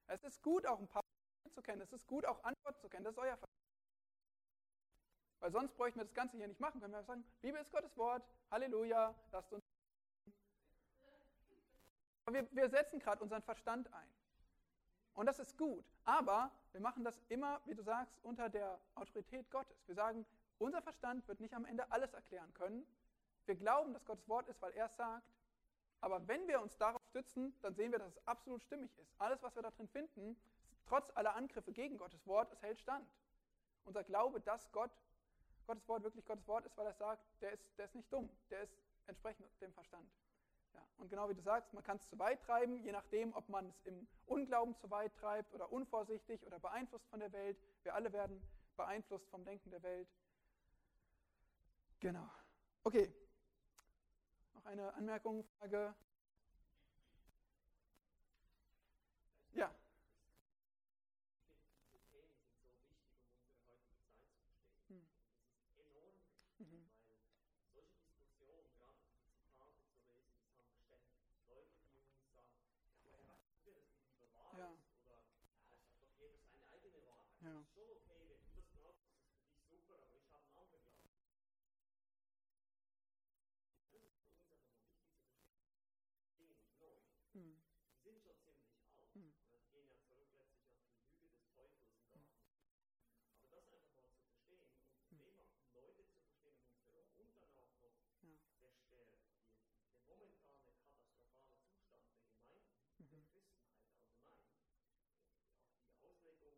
[0.08, 1.04] Es ist gut, auch ein paar
[1.54, 1.82] zu kennen.
[1.82, 3.04] Es ist gut, auch Antworten zu kennen.
[3.04, 3.48] Das ist euer Verstand.
[5.40, 6.80] Weil sonst bräuchten wir das Ganze hier nicht machen.
[6.82, 9.64] Können wir sagen, Bibel ist Gottes Wort, Halleluja, lasst uns
[12.34, 14.10] wir, wir setzen gerade unseren Verstand ein.
[15.14, 15.86] Und das ist gut.
[16.04, 19.78] Aber wir machen das immer, wie du sagst, unter der Autorität Gottes.
[19.88, 20.26] Wir sagen,
[20.60, 22.86] unser Verstand wird nicht am Ende alles erklären können.
[23.46, 25.32] Wir glauben, dass Gottes Wort ist, weil er es sagt.
[26.02, 29.14] Aber wenn wir uns darauf stützen, dann sehen wir, dass es absolut stimmig ist.
[29.18, 30.38] Alles, was wir da drin finden,
[30.86, 33.08] trotz aller Angriffe gegen Gottes Wort, es hält stand.
[33.84, 34.92] Unser Glaube, dass Gott,
[35.66, 38.30] Gottes Wort wirklich Gottes Wort ist, weil er sagt, der ist, der ist nicht dumm,
[38.50, 38.78] der ist
[39.08, 40.08] entsprechend dem Verstand.
[40.74, 43.50] Ja, und genau wie du sagst, man kann es zu weit treiben, je nachdem, ob
[43.50, 47.58] man es im Unglauben zu weit treibt oder unvorsichtig oder beeinflusst von der Welt.
[47.84, 48.42] Wir alle werden
[48.76, 50.08] beeinflusst vom Denken der Welt.
[52.00, 52.30] Genau.
[52.84, 53.14] Okay.
[54.54, 55.96] Noch eine Anmerkung, Frage?
[87.38, 87.62] Mhm.
[88.02, 89.14] Sind schon ziemlich alt.
[89.14, 89.34] Mhm.
[89.52, 92.34] Und gehen ja zurück letztlich auf die Lüge des Teufels und auch.
[93.46, 94.74] Aber das einfach mal zu verstehen
[95.12, 95.28] und hm.
[95.28, 97.94] eben auch Leute zu verstehen um uns herum und dann auch der,
[100.08, 100.82] momentane katastrophale
[101.78, 103.06] Zustand der Gemeinden, mhm.
[103.12, 103.86] der Christenheit
[105.78, 106.58] auch die Auslegung,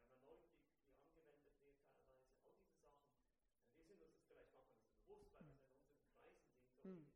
[0.00, 0.56] die Hermeneutik,
[0.96, 3.04] die angewendet wird teilweise, all diese Sachen,
[3.76, 5.52] wir sind uns das vielleicht manchmal nicht bewusst, weil wir hm.
[5.52, 7.15] in unseren Kreisen sind,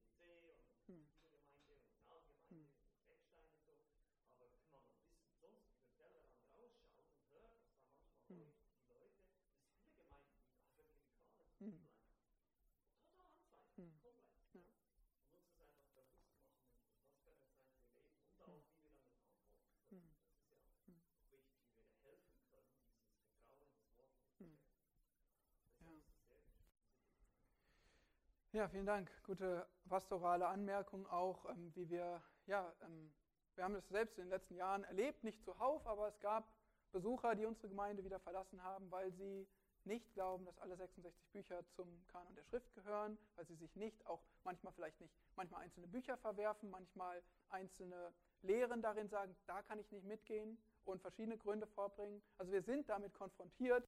[28.52, 29.08] Ja, vielen Dank.
[29.22, 33.12] Gute pastorale Anmerkung auch, ähm, wie wir, ja, ähm,
[33.54, 36.52] wir haben es selbst in den letzten Jahren erlebt, nicht zuhauf, aber es gab
[36.90, 39.46] Besucher, die unsere Gemeinde wieder verlassen haben, weil sie
[39.84, 44.04] nicht glauben, dass alle 66 Bücher zum Kanon der Schrift gehören, weil sie sich nicht,
[44.08, 49.78] auch manchmal vielleicht nicht, manchmal einzelne Bücher verwerfen, manchmal einzelne Lehren darin sagen, da kann
[49.78, 52.20] ich nicht mitgehen und verschiedene Gründe vorbringen.
[52.36, 53.86] Also wir sind damit konfrontiert.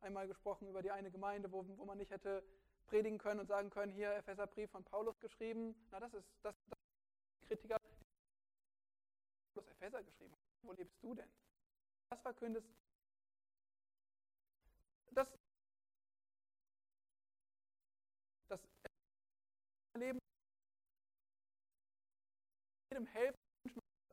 [0.00, 2.42] Einmal gesprochen über die eine Gemeinde, wo, wo man nicht hätte
[2.86, 5.74] predigen können und sagen können, hier Epheserbrief von Paulus geschrieben.
[5.90, 6.78] Na, das ist das, das
[7.46, 7.78] Kritiker,
[9.54, 10.34] Paulus Epheser geschrieben.
[10.62, 11.30] Wo lebst du denn?
[12.10, 12.66] Das verkündest
[15.14, 15.28] das,
[18.48, 18.60] das
[19.96, 20.18] Leben
[22.90, 23.38] jedem helfen,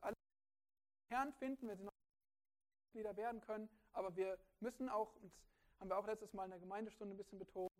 [0.00, 0.14] alle
[1.08, 1.92] Herrn finden, wenn sie noch
[2.86, 6.50] Mitglieder werden können, aber wir müssen auch, und das haben wir auch letztes Mal in
[6.50, 7.70] der Gemeindestunde ein bisschen betont,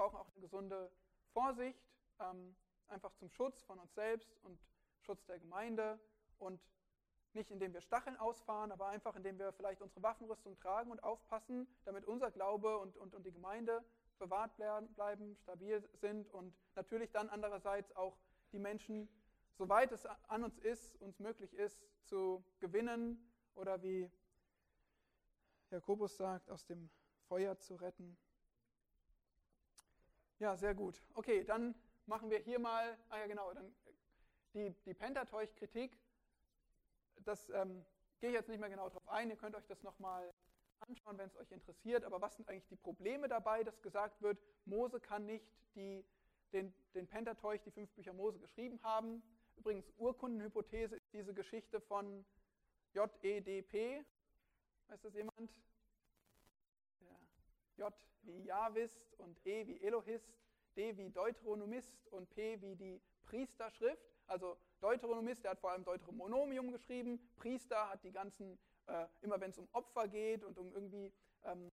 [0.00, 0.90] brauchen auch eine gesunde
[1.34, 1.78] Vorsicht,
[2.20, 2.56] ähm,
[2.88, 4.58] einfach zum Schutz von uns selbst und
[5.02, 6.00] Schutz der Gemeinde
[6.38, 6.58] und
[7.34, 11.68] nicht indem wir Stacheln ausfahren, aber einfach indem wir vielleicht unsere Waffenrüstung tragen und aufpassen,
[11.84, 13.84] damit unser Glaube und, und, und die Gemeinde
[14.18, 18.16] bewahrt bleiben, stabil sind und natürlich dann andererseits auch
[18.52, 19.06] die Menschen,
[19.52, 24.10] soweit es an uns ist, uns möglich ist, zu gewinnen oder wie
[25.68, 26.88] Jakobus sagt, aus dem
[27.28, 28.16] Feuer zu retten.
[30.40, 31.00] Ja, sehr gut.
[31.14, 31.74] Okay, dann
[32.06, 33.72] machen wir hier mal, ah ja genau, dann
[34.52, 35.96] die, die Pentateuch-Kritik
[37.24, 37.84] das ähm,
[38.20, 39.30] gehe ich jetzt nicht mehr genau darauf ein.
[39.30, 40.32] Ihr könnt euch das nochmal
[40.80, 42.04] anschauen, wenn es euch interessiert.
[42.04, 46.04] Aber was sind eigentlich die Probleme dabei, dass gesagt wird, Mose kann nicht die,
[46.52, 49.22] den, den Pentateuch, die fünf Bücher Mose geschrieben haben?
[49.56, 52.24] Übrigens, Urkundenhypothese ist diese Geschichte von
[52.94, 54.04] JEDP.
[54.88, 55.50] Weiß das jemand?
[57.80, 60.30] J wie Javist und E wie Elohist,
[60.76, 64.06] D wie Deuteronomist und P wie die Priesterschrift.
[64.26, 67.18] Also Deuteronomist, der hat vor allem Deuteronomium geschrieben.
[67.36, 71.10] Priester hat die ganzen, äh, immer wenn es um Opfer geht und um irgendwie
[71.44, 71.70] ähm,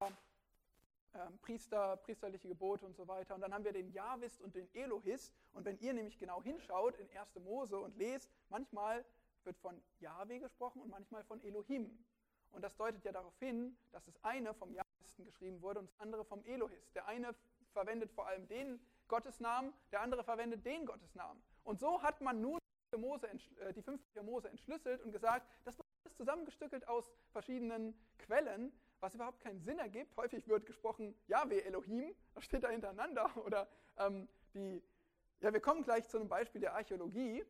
[0.00, 3.34] äh, Priester, priesterliche Gebote und so weiter.
[3.34, 5.32] Und dann haben wir den Javist und den Elohist.
[5.54, 7.34] Und wenn ihr nämlich genau hinschaut in 1.
[7.36, 9.06] Mose und lest, manchmal
[9.44, 12.04] wird von Jahwe gesprochen und manchmal von Elohim.
[12.52, 14.72] Und das deutet ja darauf hin, dass das eine vom
[15.16, 16.94] Jahwisten geschrieben wurde und andere vom Elohist.
[16.94, 17.34] Der eine
[17.72, 21.42] verwendet vor allem den Gottesnamen, der andere verwendet den Gottesnamen.
[21.64, 22.58] Und so hat man nun
[22.96, 23.28] Mose,
[23.60, 29.14] äh, die fünf Mose entschlüsselt und gesagt, das wird alles zusammengestückelt aus verschiedenen Quellen, was
[29.14, 30.16] überhaupt keinen Sinn ergibt.
[30.16, 33.30] Häufig wird gesprochen, Yahweh Elohim, das steht da hintereinander.
[33.44, 34.82] Oder ähm, die,
[35.40, 37.44] ja, wir kommen gleich zu einem Beispiel der Archäologie.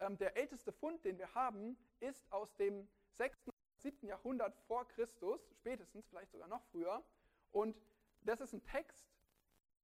[0.00, 3.51] Ähm, der älteste Fund, den wir haben, ist aus dem 6.
[3.82, 4.06] und 7.
[4.06, 7.04] Jahrhundert vor Christus, spätestens, vielleicht sogar noch früher.
[7.50, 7.76] Und
[8.20, 9.04] das ist ein Text,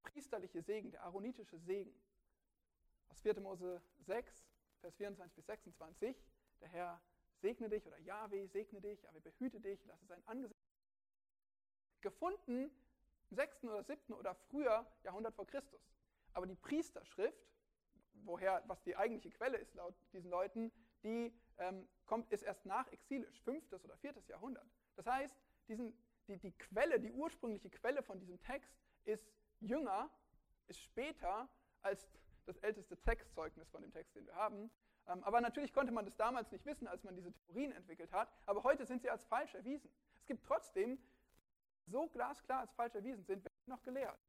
[0.03, 1.93] priesterliche Segen, der aaronitische Segen.
[3.09, 3.41] Aus 4.
[3.41, 4.47] Mose 6,
[4.79, 6.15] Vers 24 bis 26.
[6.61, 7.01] Der Herr
[7.41, 10.65] segne dich oder Yahweh segne dich, Yahweh behüte dich, lasse sein Angesicht.
[12.01, 12.71] Gefunden
[13.29, 13.65] im 6.
[13.65, 14.13] oder 7.
[14.13, 15.81] oder früher Jahrhundert vor Christus.
[16.33, 17.49] Aber die Priesterschrift,
[18.13, 20.71] woher, was die eigentliche Quelle ist laut diesen Leuten,
[21.03, 23.71] die ähm, kommt, ist erst nach exilisch, 5.
[23.83, 24.15] oder 4.
[24.27, 24.67] Jahrhundert.
[24.95, 25.35] Das heißt,
[25.67, 25.93] diesen,
[26.27, 28.73] die, die Quelle, die ursprüngliche Quelle von diesem Text
[29.05, 30.09] ist jünger,
[30.67, 31.49] ist später
[31.81, 32.09] als
[32.45, 34.71] das älteste Textzeugnis von dem Text, den wir haben.
[35.07, 38.31] Ähm, aber natürlich konnte man das damals nicht wissen, als man diese Theorien entwickelt hat.
[38.45, 39.91] Aber heute sind sie als falsch erwiesen.
[40.15, 40.99] Es gibt trotzdem,
[41.85, 44.19] so glasklar als falsch erwiesen sind, werden noch gelehrt.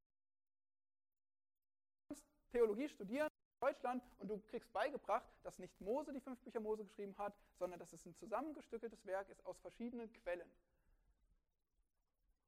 [2.50, 3.28] Theologie studieren
[3.60, 7.78] Deutschland und du kriegst beigebracht, dass nicht Mose die fünf Bücher Mose geschrieben hat, sondern
[7.78, 10.50] dass es ein zusammengestückeltes Werk ist aus verschiedenen Quellen.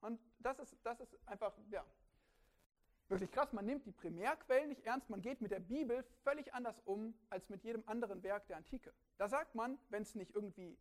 [0.01, 1.85] Und das ist, das ist einfach, ja,
[3.13, 6.81] Wirklich krass, man nimmt die Primärquellen nicht ernst, man geht mit der Bibel völlig anders
[6.87, 8.95] um als mit jedem anderen Werk der Antike.
[9.19, 10.79] Da sagt man, wenn es nicht irgendwie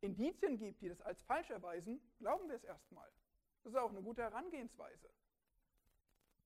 [0.00, 3.10] Indizien gibt, die das als falsch erweisen, glauben wir es erstmal.
[3.62, 5.10] Das ist auch eine gute Herangehensweise.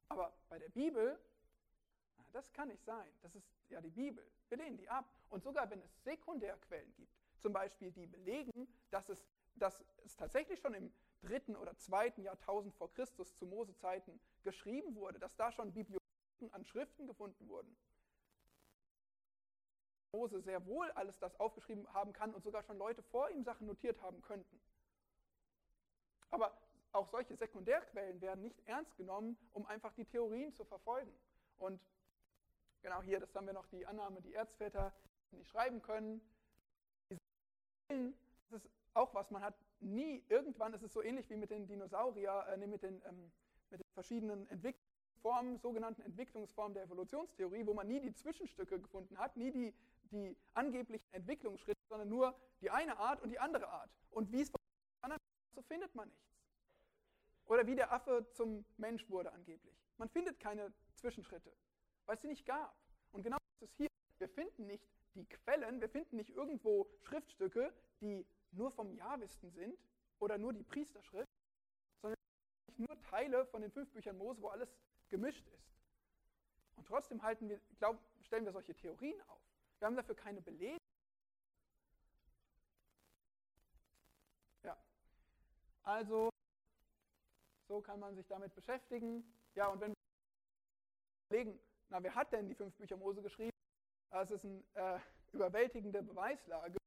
[0.09, 1.17] Aber bei der Bibel,
[2.35, 3.09] das kann nicht sein.
[3.23, 4.25] Das ist ja die Bibel.
[4.49, 5.09] Wir lehnen die ab.
[5.31, 9.25] Und sogar wenn es Sekundärquellen gibt, zum Beispiel die belegen, dass es,
[9.55, 15.19] dass es tatsächlich schon im dritten oder zweiten Jahrtausend vor Christus zu Mose-Zeiten geschrieben wurde,
[15.19, 17.77] dass da schon Bibliotheken an Schriften gefunden wurden.
[20.13, 23.67] Mose sehr wohl alles das aufgeschrieben haben kann und sogar schon Leute vor ihm Sachen
[23.67, 24.61] notiert haben könnten.
[26.31, 26.57] Aber
[26.93, 31.13] auch solche Sekundärquellen werden nicht ernst genommen, um einfach die Theorien zu verfolgen.
[31.59, 31.81] Und
[32.85, 34.93] genau hier, das haben wir noch die Annahme, die Erzväter
[35.33, 36.21] nicht schreiben können.
[37.89, 41.67] Das ist auch was, man hat nie, irgendwann ist es so ähnlich wie mit den
[41.67, 43.33] Dinosaurier, äh, mit, den, ähm,
[43.71, 44.85] mit den verschiedenen Entwicklungen
[45.25, 49.75] Formen, sogenannten Entwicklungsformen der Evolutionstheorie, wo man nie die Zwischenstücke gefunden hat, nie die,
[50.11, 53.91] die angeblichen Entwicklungsschritte, sondern nur die eine Art und die andere Art.
[54.11, 54.61] Und wie es von
[55.01, 55.23] anderen
[55.55, 56.37] so findet man nichts.
[57.47, 59.75] Oder wie der Affe zum Mensch wurde angeblich.
[59.97, 61.57] Man findet keine Zwischenschritte,
[62.07, 62.77] weil es sie nicht gab.
[63.13, 63.89] Und genau das ist hier.
[64.19, 69.79] Wir finden nicht die Quellen, wir finden nicht irgendwo Schriftstücke, die nur vom Jahwisten sind
[70.19, 71.31] oder nur die Priesterschrift,
[72.01, 72.19] sondern
[72.77, 74.69] nur Teile von den fünf Büchern Mose, wo alles
[75.09, 75.75] gemischt ist.
[76.77, 79.41] Und trotzdem halten wir, glaub, stellen wir solche Theorien auf.
[79.79, 80.79] Wir haben dafür keine Belege.
[84.63, 84.77] Ja,
[85.83, 86.31] also
[87.69, 89.25] so kann man sich damit beschäftigen.
[89.55, 93.51] Ja, und wenn wir überlegen, na, wer hat denn die fünf Bücher Mose geschrieben?
[94.11, 94.99] Das ist eine äh,
[95.33, 96.79] überwältigende Beweislage.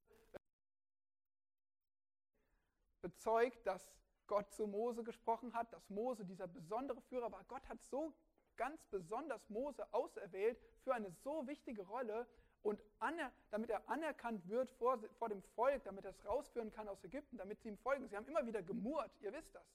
[3.02, 3.94] Bezeugt, dass
[4.28, 7.44] Gott zu Mose gesprochen hat, dass Mose dieser besondere Führer war.
[7.46, 8.14] Gott hat so
[8.58, 12.28] ganz besonders Mose auserwählt für eine so wichtige Rolle
[12.64, 12.82] und
[13.50, 17.38] damit er anerkannt wird vor, vor dem Volk, damit er es rausführen kann aus Ägypten,
[17.38, 18.08] damit sie ihm folgen.
[18.10, 19.66] Sie haben immer wieder gemurrt, ihr wisst das.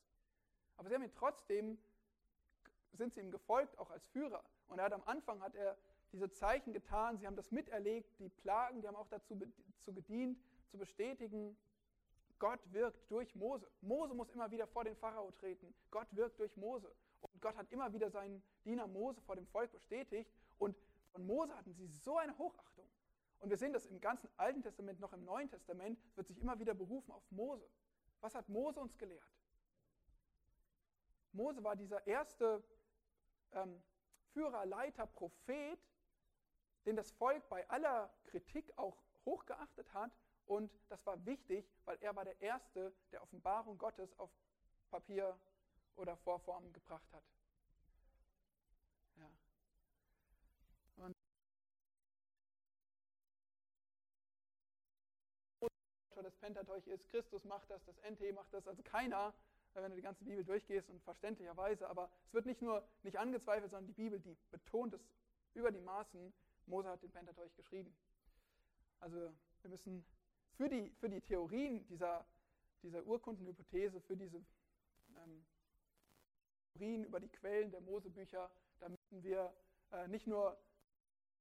[0.76, 1.78] Aber sie haben ihn trotzdem,
[2.96, 4.42] sind sie ihm gefolgt, auch als Führer.
[4.68, 5.76] Und er hat am Anfang hat er
[6.12, 10.38] diese Zeichen getan, sie haben das miterlebt, die Plagen, die haben auch dazu, dazu gedient,
[10.68, 11.56] zu bestätigen,
[12.42, 13.70] Gott wirkt durch Mose.
[13.82, 15.72] Mose muss immer wieder vor den Pharao treten.
[15.92, 16.92] Gott wirkt durch Mose.
[17.20, 20.28] Und Gott hat immer wieder seinen Diener Mose vor dem Volk bestätigt.
[20.58, 20.76] Und
[21.12, 22.88] von Mose hatten sie so eine Hochachtung.
[23.38, 26.58] Und wir sehen das im ganzen Alten Testament, noch im Neuen Testament, wird sich immer
[26.58, 27.68] wieder berufen auf Mose.
[28.20, 29.22] Was hat Mose uns gelehrt?
[31.32, 32.64] Mose war dieser erste
[33.54, 33.82] ähm,
[34.32, 35.78] Führer, Leiter, Prophet,
[36.86, 40.10] den das Volk bei aller Kritik auch hochgeachtet hat.
[40.46, 44.30] Und das war wichtig, weil er war der Erste, der Offenbarung Gottes auf
[44.90, 45.38] Papier
[45.96, 47.22] oder Vorformen gebracht hat.
[49.16, 49.30] Ja.
[50.96, 51.16] Und
[56.22, 59.34] das Pentateuch ist, Christus macht das, das NT macht das, also keiner
[59.74, 63.70] wenn du die ganze Bibel durchgehst und verständlicherweise, aber es wird nicht nur nicht angezweifelt,
[63.70, 65.00] sondern die Bibel, die betont es
[65.54, 66.32] über die Maßen,
[66.66, 67.94] Mose hat den Pentateuch geschrieben.
[69.00, 70.04] Also wir müssen
[70.56, 72.26] für die, für die Theorien dieser,
[72.82, 75.44] dieser Urkundenhypothese, für diese ähm,
[76.72, 79.52] Theorien über die Quellen der Mosebücher, da müssen wir
[79.90, 80.58] äh, nicht nur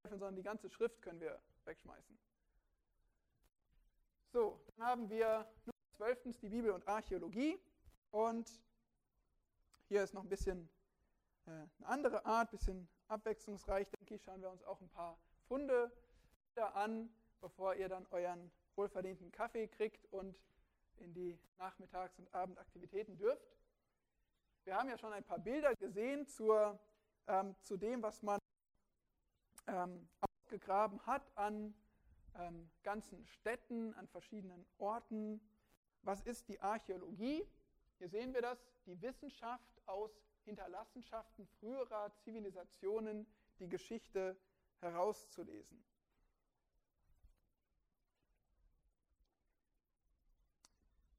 [0.09, 2.17] sondern die ganze Schrift können wir wegschmeißen.
[4.32, 5.47] So, dann haben wir
[5.95, 7.59] zwölftens die Bibel und Archäologie.
[8.12, 8.51] Und
[9.88, 10.70] hier ist noch ein bisschen
[11.47, 14.24] äh, eine andere Art, ein bisschen abwechslungsreich, denke ich.
[14.24, 15.91] Schauen wir uns auch ein paar Funde
[16.74, 17.09] an,
[17.39, 20.38] bevor ihr dann euren wohlverdienten Kaffee kriegt und
[20.97, 23.47] in die Nachmittags- und Abendaktivitäten dürft.
[24.64, 26.80] Wir haben ja schon ein paar Bilder gesehen zur,
[27.28, 28.39] ähm, zu dem, was man
[29.68, 31.74] ähm, ausgegraben hat an
[32.36, 35.41] ähm, ganzen Städten, an verschiedenen Orten.
[36.03, 37.47] Was ist die Archäologie?
[38.02, 40.10] Hier sehen wir das, die Wissenschaft aus
[40.45, 43.28] Hinterlassenschaften früherer Zivilisationen,
[43.60, 44.36] die Geschichte
[44.80, 45.86] herauszulesen.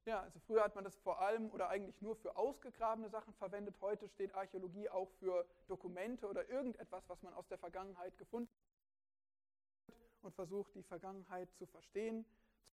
[0.07, 3.81] Ja, also früher hat man das vor allem oder eigentlich nur für ausgegrabene Sachen verwendet.
[3.81, 8.51] Heute steht Archäologie auch für Dokumente oder irgendetwas, was man aus der Vergangenheit gefunden
[9.87, 12.27] hat und versucht, die Vergangenheit zu verstehen,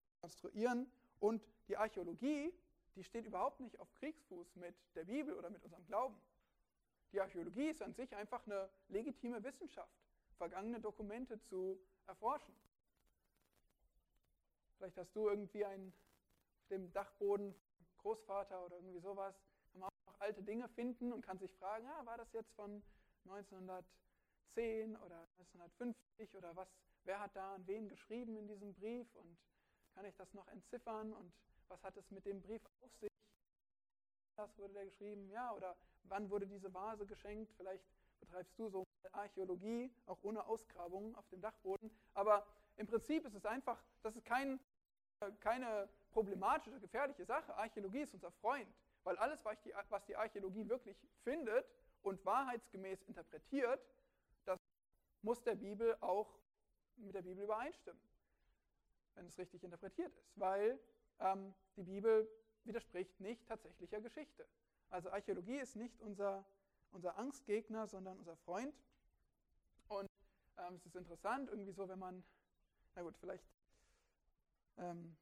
[0.06, 0.90] zu konstruieren.
[1.20, 2.54] Und die Archäologie
[2.98, 6.20] die steht überhaupt nicht auf Kriegsfuß mit der Bibel oder mit unserem Glauben.
[7.12, 9.96] Die Archäologie ist an sich einfach eine legitime Wissenschaft,
[10.36, 12.52] vergangene Dokumente zu erforschen.
[14.76, 15.92] Vielleicht hast du irgendwie einen
[16.56, 17.54] auf dem Dachboden
[17.98, 19.34] Großvater oder irgendwie sowas,
[19.70, 22.52] kann man auch noch alte Dinge finden und kann sich fragen, ah, war das jetzt
[22.54, 22.82] von
[23.26, 26.68] 1910 oder 1950 oder was,
[27.04, 29.38] wer hat da an wen geschrieben in diesem Brief und
[29.94, 31.32] kann ich das noch entziffern und
[31.68, 33.10] was hat es mit dem Brief auf sich?
[34.36, 35.28] Was wurde der geschrieben?
[35.30, 37.52] Ja, oder wann wurde diese Vase geschenkt?
[37.56, 37.84] Vielleicht
[38.20, 41.90] betreibst du so Archäologie, auch ohne Ausgrabungen auf dem Dachboden.
[42.14, 42.46] Aber
[42.76, 44.60] im Prinzip ist es einfach, das ist kein,
[45.40, 47.54] keine problematische, gefährliche Sache.
[47.56, 48.68] Archäologie ist unser Freund,
[49.02, 51.66] weil alles, was die Archäologie wirklich findet
[52.02, 53.84] und wahrheitsgemäß interpretiert,
[54.44, 54.58] das
[55.22, 56.38] muss der Bibel auch
[56.96, 58.00] mit der Bibel übereinstimmen,
[59.14, 60.32] wenn es richtig interpretiert ist.
[60.36, 60.78] Weil
[61.20, 62.28] ähm, die Bibel
[62.64, 64.46] widerspricht nicht tatsächlicher Geschichte.
[64.90, 66.44] Also Archäologie ist nicht unser,
[66.92, 68.74] unser Angstgegner, sondern unser Freund.
[69.88, 70.08] Und
[70.58, 72.24] ähm, es ist interessant, irgendwie so, wenn man,
[72.94, 73.44] na gut, vielleicht,
[74.78, 75.16] ähm,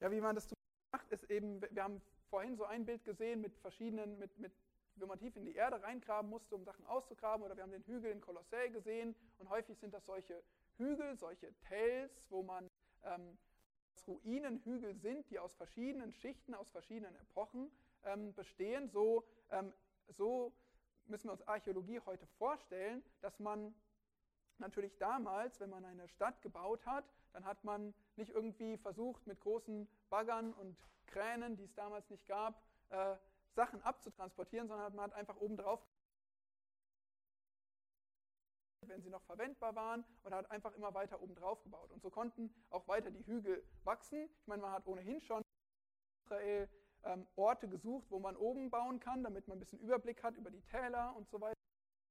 [0.00, 0.48] ja, wie man das
[0.90, 4.52] macht, ist eben, wir haben vorhin so ein Bild gesehen mit verschiedenen, mit, mit
[4.96, 7.84] wenn man tief in die Erde reingraben musste, um Sachen auszugraben, oder wir haben den
[7.84, 10.42] Hügel in Kolossä gesehen, und häufig sind das solche
[10.76, 12.70] Hügel, solche Tells, wo man
[13.04, 13.38] ähm,
[14.06, 17.70] Ruinenhügel sind, die aus verschiedenen Schichten, aus verschiedenen Epochen
[18.04, 18.88] ähm, bestehen.
[18.88, 19.72] So, ähm,
[20.08, 20.52] so
[21.06, 23.74] müssen wir uns Archäologie heute vorstellen, dass man
[24.58, 29.40] natürlich damals, wenn man eine Stadt gebaut hat, dann hat man nicht irgendwie versucht, mit
[29.40, 30.76] großen Baggern und
[31.06, 33.16] Kränen, die es damals nicht gab, äh,
[33.54, 35.84] Sachen abzutransportieren, sondern man hat einfach oben drauf,
[38.88, 41.90] wenn sie noch verwendbar waren, und hat einfach immer weiter oben drauf gebaut.
[41.90, 44.28] Und so konnten auch weiter die Hügel wachsen.
[44.40, 46.68] Ich meine, man hat ohnehin schon in Israel
[47.04, 50.50] ähm, Orte gesucht, wo man oben bauen kann, damit man ein bisschen Überblick hat über
[50.50, 51.58] die Täler und so weiter,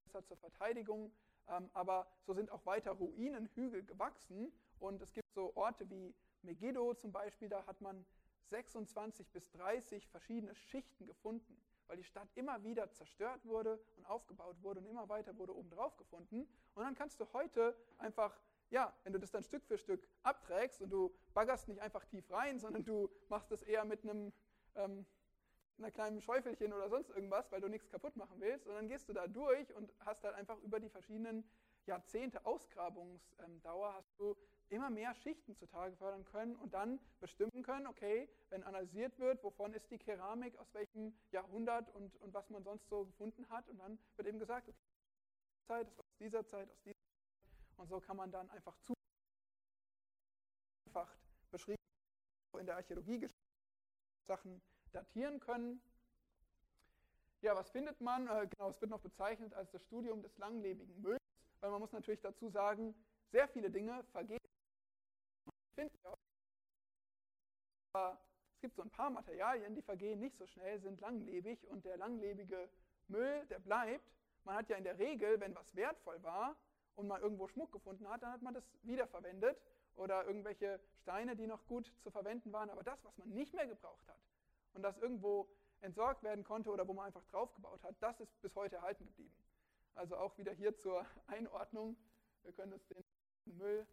[0.06, 1.14] besser zur Verteidigung.
[1.48, 6.14] Ähm, aber so sind auch weiter Ruinenhügel gewachsen und es gibt so Orte wie
[6.44, 8.06] Megiddo zum Beispiel, da hat man
[8.50, 11.62] 26 bis 30 verschiedene Schichten gefunden,
[11.92, 15.98] weil die Stadt immer wieder zerstört wurde und aufgebaut wurde und immer weiter wurde obendrauf
[15.98, 16.48] gefunden.
[16.74, 18.40] Und dann kannst du heute einfach,
[18.70, 22.32] ja, wenn du das dann Stück für Stück abträgst und du baggerst nicht einfach tief
[22.32, 24.32] rein, sondern du machst das eher mit einem
[24.76, 25.06] ähm,
[25.78, 28.68] einer kleinen Schäufelchen oder sonst irgendwas, weil du nichts kaputt machen willst.
[28.68, 31.44] Und dann gehst du da durch und hast halt einfach über die verschiedenen
[31.86, 34.36] Jahrzehnte Ausgrabungsdauer hast du
[34.70, 39.74] immer mehr Schichten zutage fördern können und dann bestimmen können, okay, wenn analysiert wird, wovon
[39.74, 43.68] ist die Keramik, aus welchem Jahrhundert und, und was man sonst so gefunden hat.
[43.70, 44.78] Und dann wird eben gesagt, okay,
[45.68, 47.78] Zeit, das war aus dieser Zeit, aus dieser Zeit.
[47.78, 48.94] Und so kann man dann einfach zu
[50.88, 51.16] einfach
[51.50, 51.82] beschrieben
[52.60, 53.28] in der Archäologie
[54.28, 54.62] Sachen
[54.92, 55.82] datieren können.
[57.42, 58.28] Ja, was findet man?
[58.28, 61.21] Äh, genau, es wird noch bezeichnet als das Studium des langlebigen Mülls,
[61.62, 62.94] weil man muss natürlich dazu sagen,
[63.32, 64.38] sehr viele Dinge vergehen.
[65.76, 65.90] Es
[68.62, 72.70] gibt so ein paar Materialien, die vergehen nicht so schnell, sind langlebig und der langlebige
[73.08, 74.06] Müll, der bleibt.
[74.44, 76.56] Man hat ja in der Regel, wenn was wertvoll war
[76.96, 79.58] und man irgendwo Schmuck gefunden hat, dann hat man das wiederverwendet
[79.96, 82.70] oder irgendwelche Steine, die noch gut zu verwenden waren.
[82.70, 84.20] Aber das, was man nicht mehr gebraucht hat,
[84.74, 85.48] und das irgendwo
[85.82, 89.36] entsorgt werden konnte oder wo man einfach draufgebaut hat, das ist bis heute erhalten geblieben.
[89.96, 91.98] Also auch wieder hier zur Einordnung.
[92.44, 93.04] Wir können es den
[93.58, 93.88] Müll,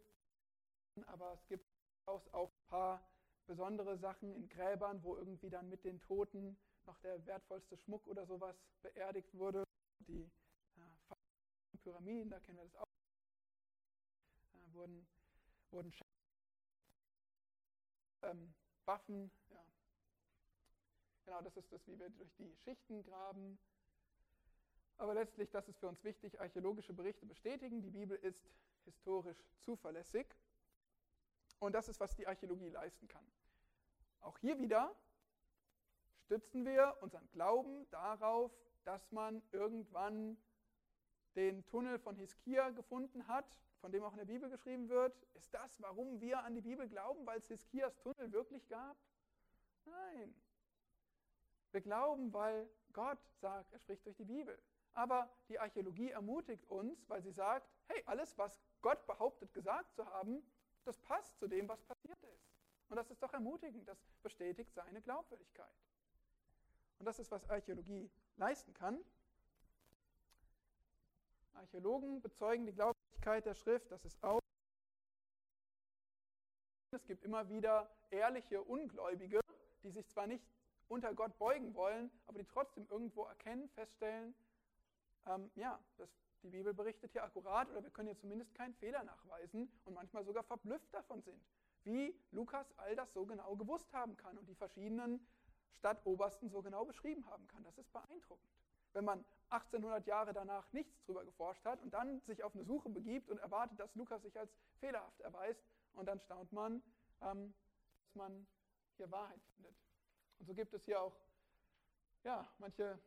[1.06, 1.66] aber es gibt
[2.06, 3.06] auch ein paar
[3.46, 8.26] besondere Sachen in Gräbern, wo irgendwie dann mit den Toten noch der wertvollste Schmuck oder
[8.26, 9.64] sowas beerdigt wurde.
[10.00, 10.30] Die
[10.76, 11.16] ja,
[11.82, 12.86] Pyramiden, da kennen wir das auch,
[14.54, 15.06] ja, wurden,
[15.70, 15.92] wurden
[18.22, 19.64] ähm, Waffen, ja,
[21.28, 23.58] Genau, das ist das, wie wir durch die Schichten graben.
[24.98, 28.50] Aber letztlich, das ist für uns wichtig, archäologische Berichte bestätigen, die Bibel ist
[28.84, 30.26] historisch zuverlässig.
[31.60, 33.24] Und das ist, was die Archäologie leisten kann.
[34.20, 34.94] Auch hier wieder
[36.24, 38.52] stützen wir unseren Glauben darauf,
[38.84, 40.36] dass man irgendwann
[41.36, 45.14] den Tunnel von Hiskia gefunden hat, von dem auch in der Bibel geschrieben wird.
[45.34, 48.96] Ist das, warum wir an die Bibel glauben, weil es Hiskias Tunnel wirklich gab?
[49.84, 50.34] Nein,
[51.70, 54.58] wir glauben, weil Gott sagt, er spricht durch die Bibel.
[54.98, 60.04] Aber die Archäologie ermutigt uns, weil sie sagt, hey, alles, was Gott behauptet gesagt zu
[60.04, 60.42] haben,
[60.84, 62.50] das passt zu dem, was passiert ist.
[62.88, 65.72] Und das ist doch ermutigend, das bestätigt seine Glaubwürdigkeit.
[66.98, 68.98] Und das ist, was Archäologie leisten kann.
[71.54, 74.40] Archäologen bezeugen die Glaubwürdigkeit der Schrift, das ist auch.
[76.90, 79.38] Es gibt immer wieder ehrliche Ungläubige,
[79.84, 80.44] die sich zwar nicht
[80.88, 84.34] unter Gott beugen wollen, aber die trotzdem irgendwo erkennen, feststellen,
[85.28, 86.08] ähm, ja, das,
[86.42, 90.24] die Bibel berichtet hier akkurat oder wir können hier zumindest keinen Fehler nachweisen und manchmal
[90.24, 91.42] sogar verblüfft davon sind,
[91.84, 95.26] wie Lukas all das so genau gewusst haben kann und die verschiedenen
[95.72, 97.62] Stadtobersten so genau beschrieben haben kann.
[97.64, 98.50] Das ist beeindruckend.
[98.92, 102.88] Wenn man 1800 Jahre danach nichts drüber geforscht hat und dann sich auf eine Suche
[102.88, 104.50] begibt und erwartet, dass Lukas sich als
[104.80, 105.62] fehlerhaft erweist
[105.92, 106.82] und dann staunt man,
[107.20, 107.54] ähm,
[108.02, 108.46] dass man
[108.96, 109.76] hier Wahrheit findet.
[110.38, 111.16] Und so gibt es hier auch
[112.24, 112.98] ja, manche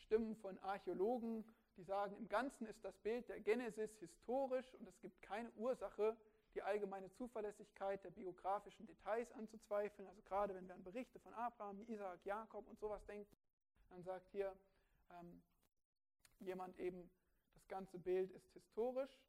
[0.00, 1.44] Stimmen von Archäologen,
[1.76, 6.16] die sagen, im Ganzen ist das Bild der Genesis historisch und es gibt keine Ursache,
[6.54, 10.08] die allgemeine Zuverlässigkeit der biografischen Details anzuzweifeln.
[10.08, 13.36] Also gerade wenn wir an Berichte von Abraham, Isaac, Jakob und sowas denken,
[13.90, 14.54] dann sagt hier
[15.20, 15.42] ähm,
[16.40, 17.10] jemand eben,
[17.54, 19.22] das ganze Bild ist historisch.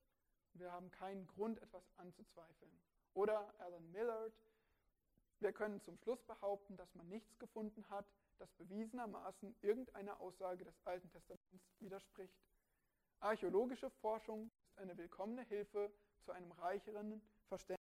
[0.54, 2.72] Wir haben keinen Grund, etwas anzuzweifeln.
[3.14, 4.34] Oder Alan Millard,
[5.40, 8.06] wir können zum Schluss behaupten, dass man nichts gefunden hat,
[8.42, 12.36] das bewiesenermaßen irgendeiner Aussage des Alten Testaments widerspricht.
[13.20, 17.78] Archäologische Forschung ist eine willkommene Hilfe zu einem reicheren Verständnis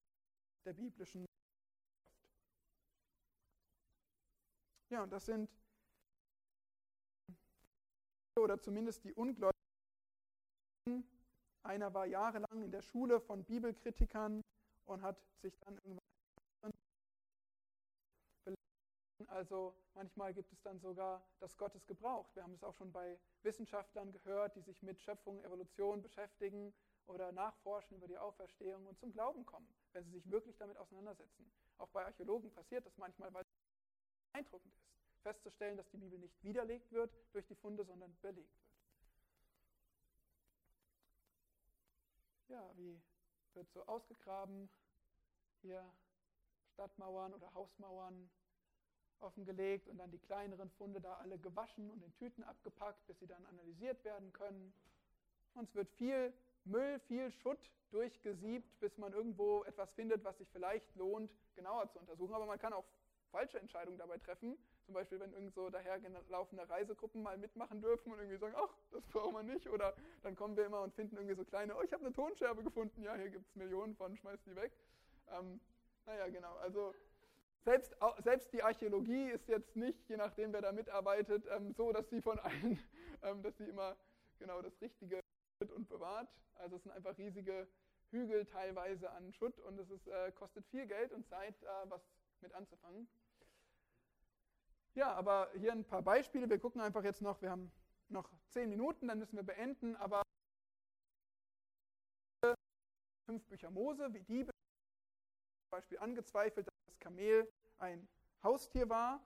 [0.65, 1.29] der biblischen Schrift.
[4.91, 5.49] Ja, und das sind
[8.37, 9.55] oder zumindest die Ungläubigen.
[11.63, 14.43] Einer war jahrelang in der Schule von Bibelkritikern
[14.87, 15.98] und hat sich dann irgendwann
[19.29, 22.35] also manchmal gibt es dann sogar, dass Gott es gebraucht.
[22.35, 26.75] Wir haben es auch schon bei Wissenschaftlern gehört, die sich mit Schöpfung, Evolution beschäftigen
[27.07, 31.51] oder nachforschen über die Auferstehung und zum Glauben kommen, wenn sie sich wirklich damit auseinandersetzen.
[31.77, 33.55] Auch bei Archäologen passiert das manchmal, weil es
[34.33, 38.69] beeindruckend ist, festzustellen, dass die Bibel nicht widerlegt wird durch die Funde, sondern belegt wird.
[42.49, 42.99] Ja, wie
[43.53, 44.71] wird so ausgegraben?
[45.61, 45.85] Hier
[46.73, 48.31] Stadtmauern oder Hausmauern
[49.21, 53.27] offengelegt und dann die kleineren Funde da alle gewaschen und in Tüten abgepackt, bis sie
[53.27, 54.73] dann analysiert werden können.
[55.55, 56.33] Und es wird viel
[56.65, 61.99] Müll, viel Schutt durchgesiebt, bis man irgendwo etwas findet, was sich vielleicht lohnt, genauer zu
[61.99, 62.35] untersuchen.
[62.35, 62.85] Aber man kann auch
[63.31, 64.57] falsche Entscheidungen dabei treffen.
[64.85, 69.05] Zum Beispiel, wenn irgend so daherlaufende Reisegruppen mal mitmachen dürfen und irgendwie sagen, ach, das
[69.07, 69.69] brauchen wir nicht.
[69.69, 72.63] Oder dann kommen wir immer und finden irgendwie so kleine, oh, ich habe eine Tonscherbe
[72.63, 74.73] gefunden, ja, hier gibt es Millionen von, schmeiß die weg.
[75.31, 75.61] Ähm,
[76.07, 76.55] naja, genau.
[76.57, 76.95] Also
[77.65, 82.09] selbst, selbst die Archäologie ist jetzt nicht, je nachdem wer da mitarbeitet, ähm, so, dass
[82.09, 82.79] sie von allen,
[83.23, 83.97] ähm, dass sie immer
[84.39, 85.21] genau das Richtige
[85.75, 86.29] und bewahrt.
[86.55, 87.69] Also es sind einfach riesige
[88.11, 92.01] Hügel teilweise an Schutt und es ist, äh, kostet viel Geld und Zeit, äh, was
[92.41, 93.09] mit anzufangen.
[94.95, 96.49] Ja, aber hier ein paar Beispiele.
[96.49, 97.71] Wir gucken einfach jetzt noch, wir haben
[98.09, 100.23] noch zehn Minuten, dann müssen wir beenden, aber
[103.27, 104.49] fünf Bücher Mose, wie die
[105.69, 107.47] zum Beispiel angezweifelt, dass das Kamel
[107.79, 108.09] ein
[108.43, 109.21] Haustier war.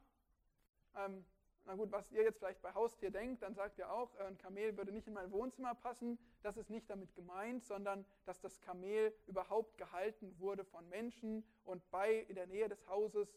[0.97, 1.25] Ähm,
[1.65, 4.39] na gut, was ihr jetzt vielleicht bei Haustier denkt, dann sagt ihr auch, äh, ein
[4.39, 6.19] Kamel würde nicht in mein Wohnzimmer passen.
[6.43, 11.89] Das ist nicht damit gemeint, sondern dass das Kamel überhaupt gehalten wurde von Menschen und
[11.93, 13.29] bei in der Nähe des Hauses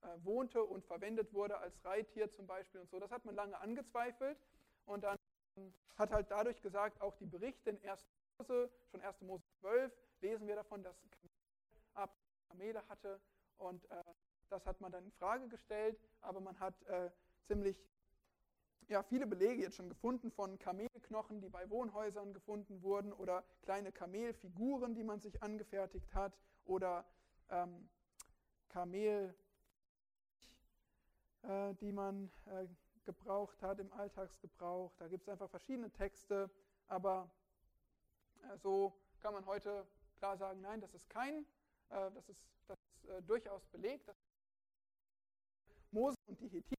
[0.00, 2.98] äh, wohnte und verwendet wurde als Reittier zum Beispiel und so.
[2.98, 4.38] Das hat man lange angezweifelt
[4.86, 5.16] und dann
[5.98, 8.02] hat halt dadurch gesagt, auch die Berichte in 1.
[8.38, 9.20] Mose, schon 1.
[9.20, 9.92] Mose 12,
[10.22, 11.35] lesen wir davon, dass Kamel
[12.48, 13.20] Kamele hatte
[13.58, 14.02] und äh,
[14.48, 17.10] das hat man dann in Frage gestellt, aber man hat äh,
[17.46, 17.76] ziemlich
[18.88, 23.90] ja, viele Belege jetzt schon gefunden von Kamelknochen, die bei Wohnhäusern gefunden wurden oder kleine
[23.90, 27.04] Kamelfiguren, die man sich angefertigt hat oder
[27.50, 27.88] ähm,
[28.68, 29.34] Kamel,
[31.42, 32.66] äh, die man äh,
[33.04, 34.94] gebraucht hat im Alltagsgebrauch.
[34.98, 36.50] Da gibt es einfach verschiedene Texte,
[36.86, 37.30] aber
[38.42, 39.86] äh, so kann man heute
[40.18, 41.44] klar sagen, nein, das ist kein,
[41.88, 44.10] das ist, das ist äh, durchaus belegt.
[45.90, 46.76] Mose und die Hethiter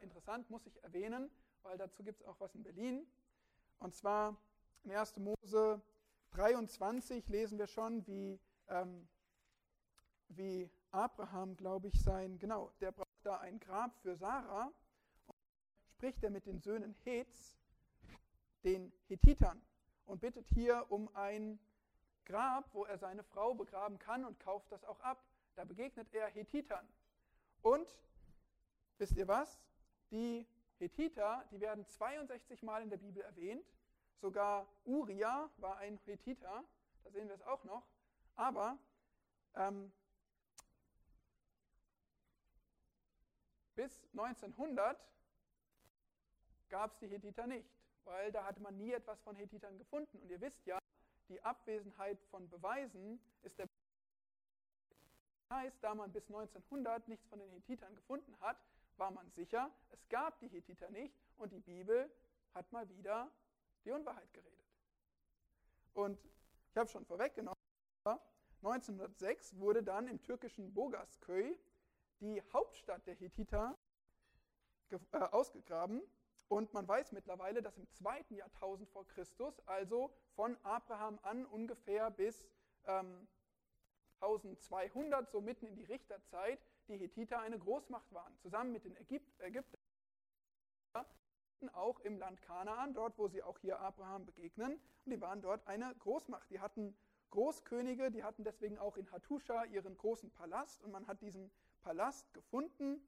[0.00, 1.30] interessant, muss ich erwähnen,
[1.62, 3.06] weil dazu gibt es auch was in Berlin.
[3.78, 4.36] Und zwar
[4.84, 5.16] in 1.
[5.18, 5.82] Mose
[6.32, 9.08] 23 lesen wir schon, wie, ähm,
[10.28, 14.72] wie Abraham, glaube ich, sein, genau, der braucht da ein Grab für Sarah.
[15.26, 15.36] Und
[15.90, 17.56] spricht er mit den Söhnen Heths,
[18.64, 19.60] den Hethitern,
[20.06, 21.60] und bittet hier um ein
[22.30, 25.20] Grab, wo er seine Frau begraben kann und kauft das auch ab.
[25.56, 26.88] Da begegnet er Hethitern.
[27.60, 27.98] Und
[28.98, 29.60] wisst ihr was?
[30.12, 30.46] Die
[30.78, 33.66] Hethiter, die werden 62 Mal in der Bibel erwähnt.
[34.20, 36.62] Sogar Uriah war ein Hethiter,
[37.02, 37.84] da sehen wir es auch noch.
[38.36, 38.78] Aber
[39.56, 39.92] ähm,
[43.74, 44.96] bis 1900
[46.68, 47.68] gab es die Hethiter nicht,
[48.04, 50.18] weil da hatte man nie etwas von Hethitern gefunden.
[50.18, 50.79] Und ihr wisst ja,
[51.30, 53.66] die Abwesenheit von Beweisen ist der
[55.50, 58.56] heißt, da man bis 1900 nichts von den Hethitern gefunden hat,
[58.96, 62.10] war man sicher, es gab die Hethiter nicht und die Bibel
[62.54, 63.30] hat mal wieder
[63.84, 64.64] die Unwahrheit geredet.
[65.94, 66.20] Und
[66.70, 67.56] ich habe schon vorweggenommen,
[68.62, 71.58] 1906 wurde dann im türkischen Bogasköy
[72.20, 73.76] die Hauptstadt der Hethiter
[74.90, 76.02] äh, ausgegraben
[76.50, 82.10] und man weiß mittlerweile, dass im zweiten Jahrtausend vor Christus, also von Abraham an ungefähr
[82.10, 82.50] bis
[82.86, 83.28] ähm,
[84.20, 86.58] 1200, so mitten in die Richterzeit,
[86.88, 89.78] die Hethiter eine Großmacht waren, zusammen mit den Ägypt Ägyptern,
[91.72, 94.72] auch im Land Kanaan, dort wo sie auch hier Abraham begegnen.
[95.04, 96.50] Und die waren dort eine Großmacht.
[96.50, 96.96] Die hatten
[97.30, 101.52] Großkönige, die hatten deswegen auch in Hattusha ihren großen Palast und man hat diesen
[101.82, 103.00] Palast gefunden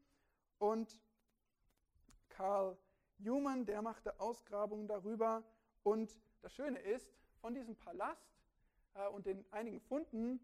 [0.58, 0.96] und
[2.28, 2.78] Karl
[3.24, 5.42] Human, der machte Ausgrabungen darüber
[5.82, 8.32] und das Schöne ist, von diesem Palast
[8.94, 10.40] äh, und den einigen Funden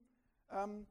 [0.51, 0.87] ähm,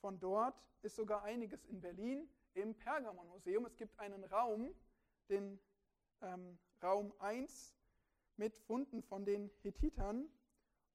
[0.00, 3.66] von dort ist sogar einiges in Berlin im Pergamon-Museum.
[3.66, 4.74] Es gibt einen Raum,
[5.28, 5.60] den
[6.22, 7.76] ähm, Raum 1
[8.36, 10.28] mit Funden von den Hethitern.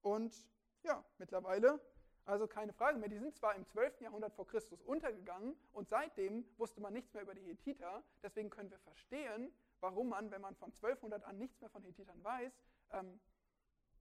[0.02, 0.48] Und
[0.84, 1.80] ja, mittlerweile
[2.26, 3.10] Also keine Frage mehr.
[3.10, 4.02] Die sind zwar im 12.
[4.02, 8.04] Jahrhundert vor Christus untergegangen und seitdem wusste man nichts mehr über die Hethiter.
[8.24, 12.24] Deswegen können wir verstehen, warum man, wenn man von 1200 an nichts mehr von Hethitern
[12.24, 12.52] weiß,
[12.94, 13.20] ähm,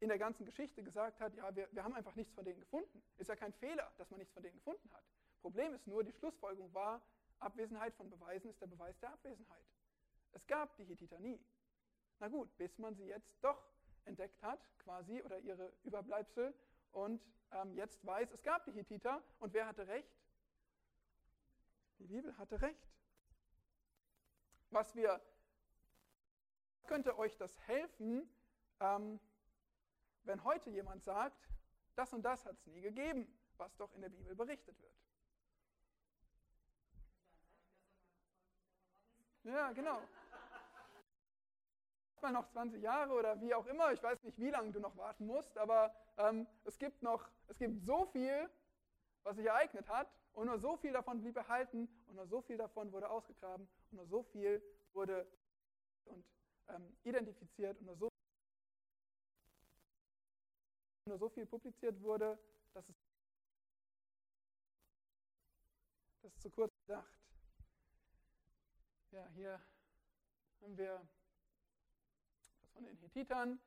[0.00, 3.02] in der ganzen Geschichte gesagt hat, ja, wir, wir haben einfach nichts von denen gefunden.
[3.18, 5.04] Ist ja kein Fehler, dass man nichts von denen gefunden hat.
[5.40, 7.02] Problem ist nur, die Schlussfolgerung war,
[7.38, 9.64] Abwesenheit von Beweisen ist der Beweis der Abwesenheit.
[10.32, 11.38] Es gab die Hethiter nie.
[12.18, 13.62] Na gut, bis man sie jetzt doch
[14.04, 16.54] entdeckt hat, quasi, oder ihre Überbleibsel,
[16.94, 20.16] und ähm, jetzt weiß, es gab die Hethiter, und wer hatte recht?
[21.98, 22.88] Die Bibel hatte recht.
[24.70, 25.20] Was wir,
[26.86, 28.28] könnte euch das helfen,
[28.80, 29.20] ähm,
[30.24, 31.48] wenn heute jemand sagt,
[31.94, 33.26] das und das hat es nie gegeben,
[33.56, 34.94] was doch in der Bibel berichtet wird.
[39.44, 40.02] Ja, genau.
[42.24, 43.92] Mal noch 20 Jahre oder wie auch immer.
[43.92, 47.58] Ich weiß nicht, wie lange du noch warten musst, aber ähm, es gibt noch, es
[47.58, 48.48] gibt so viel,
[49.24, 52.56] was sich ereignet hat, und nur so viel davon blieb erhalten, und nur so viel
[52.56, 54.62] davon wurde ausgegraben, und nur so viel
[54.94, 55.30] wurde
[56.06, 56.24] und
[56.68, 58.08] ähm, identifiziert, und nur so,
[61.04, 62.38] nur so viel publiziert wurde,
[62.72, 62.96] dass es,
[66.22, 67.20] das ist zu kurz gedacht.
[69.10, 69.60] Ja, hier
[70.62, 71.06] haben wir
[72.74, 73.60] von den Hethitern.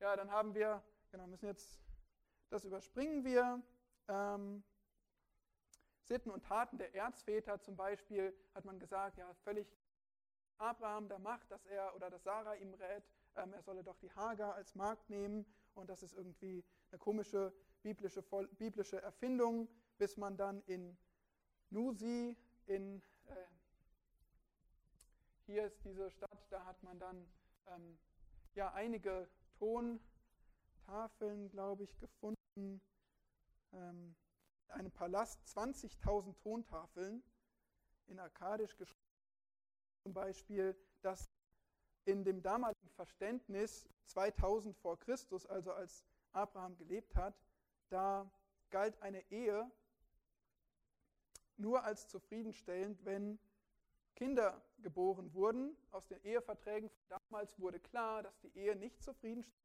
[0.00, 1.80] Ja, dann haben wir, genau, müssen jetzt,
[2.50, 3.62] das überspringen wir.
[4.08, 4.62] Ähm,
[6.04, 9.76] Sitten und Taten der Erzväter zum Beispiel hat man gesagt, ja, völlig
[10.58, 13.04] Abraham da macht, dass er oder dass Sarah ihm rät,
[13.36, 17.52] ähm, er solle doch die Hagar als Magd nehmen und das ist irgendwie eine komische
[17.82, 18.22] biblische,
[18.58, 19.68] biblische Erfindung,
[19.98, 20.96] bis man dann in
[21.70, 22.36] Nusi
[22.66, 23.34] in äh,
[25.46, 27.26] hier ist diese Stadt, da hat man dann
[27.66, 27.98] ähm,
[28.54, 32.80] ja einige Tontafeln, glaube ich, gefunden.
[33.72, 34.14] Ähm,
[34.66, 37.22] in einem Palast 20.000 Tontafeln
[38.06, 39.00] in Akkadisch geschrieben,
[40.02, 41.30] zum Beispiel, dass
[42.04, 47.34] in dem damaligen Verständnis 2000 vor Christus, also als Abraham gelebt hat,
[47.88, 48.30] da
[48.70, 49.70] galt eine Ehe
[51.56, 53.38] nur als zufriedenstellend, wenn
[54.14, 55.76] Kinder geboren wurden.
[55.90, 59.62] Aus den Eheverträgen von damals wurde klar, dass die Ehe nicht zufriedenstellend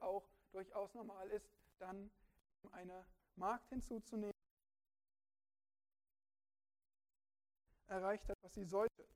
[0.00, 2.10] auch durchaus normal ist, dann
[2.72, 4.34] eine Magd hinzuzunehmen,
[7.86, 9.08] erreicht hat, was sie sollte.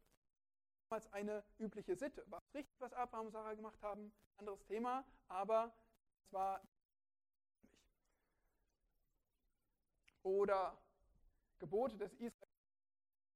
[0.88, 2.24] Damals eine übliche Sitte.
[2.30, 4.12] War es richtig, was Abraham und Sarah gemacht haben?
[4.36, 5.74] Anderes Thema, aber
[6.20, 6.60] es war
[10.22, 10.83] oder
[11.64, 12.60] Gebote des Israels,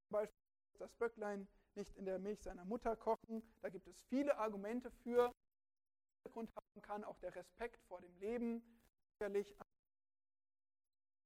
[0.07, 0.39] zum Beispiel
[0.79, 3.43] das Böcklein nicht in der Milch seiner Mutter kochen.
[3.63, 5.33] Da gibt es viele Argumente für,
[6.19, 8.63] Hintergrund haben kann, auch der Respekt vor dem Leben,
[9.13, 9.57] sicherlich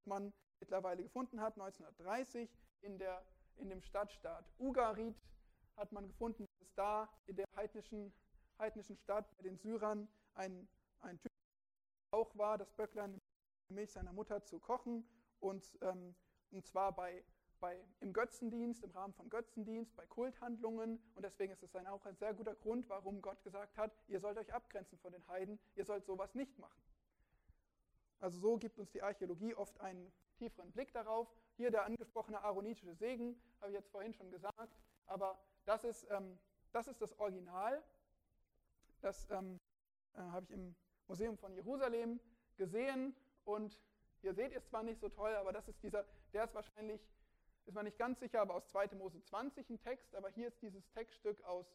[0.04, 2.48] man mittlerweile gefunden hat, 1930
[2.82, 3.26] in, der,
[3.56, 5.20] in dem Stadtstaat Ugarit
[5.76, 8.14] hat man gefunden, dass es da in der heidnischen,
[8.58, 10.68] heidnischen Stadt bei den Syrern ein,
[11.00, 11.32] ein Typ
[12.12, 13.20] auch war, das Böcklein in
[13.70, 15.04] der Milch seiner Mutter zu kochen.
[15.40, 16.14] Und ähm,
[16.52, 17.24] und zwar bei,
[17.60, 21.02] bei, im Götzendienst, im Rahmen von Götzendienst, bei Kulthandlungen.
[21.14, 24.20] Und deswegen ist es ein, auch ein sehr guter Grund, warum Gott gesagt hat, ihr
[24.20, 26.82] sollt euch abgrenzen von den Heiden, ihr sollt sowas nicht machen.
[28.18, 31.28] Also so gibt uns die Archäologie oft einen tieferen Blick darauf.
[31.56, 34.76] Hier der angesprochene aaronitische Segen, habe ich jetzt vorhin schon gesagt,
[35.06, 36.38] aber das ist, ähm,
[36.72, 37.82] das, ist das Original.
[39.00, 39.58] Das ähm,
[40.14, 40.74] äh, habe ich im
[41.08, 42.20] Museum von Jerusalem
[42.56, 43.14] gesehen
[43.44, 43.80] und
[44.20, 47.00] hier seht ihr es zwar nicht so toll, aber das ist dieser, der ist wahrscheinlich,
[47.66, 48.88] ist man nicht ganz sicher, aber aus 2.
[48.96, 51.66] Mose 20 ein Text, aber hier ist dieses Textstück aus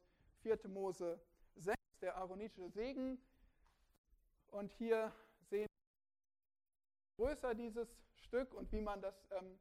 [0.41, 0.59] 4.
[0.67, 1.19] Mose
[1.55, 3.21] 6, der aaronitische Segen.
[4.47, 5.67] Und hier sehen
[7.17, 9.59] wir größer dieses Stück und wie man das ähm,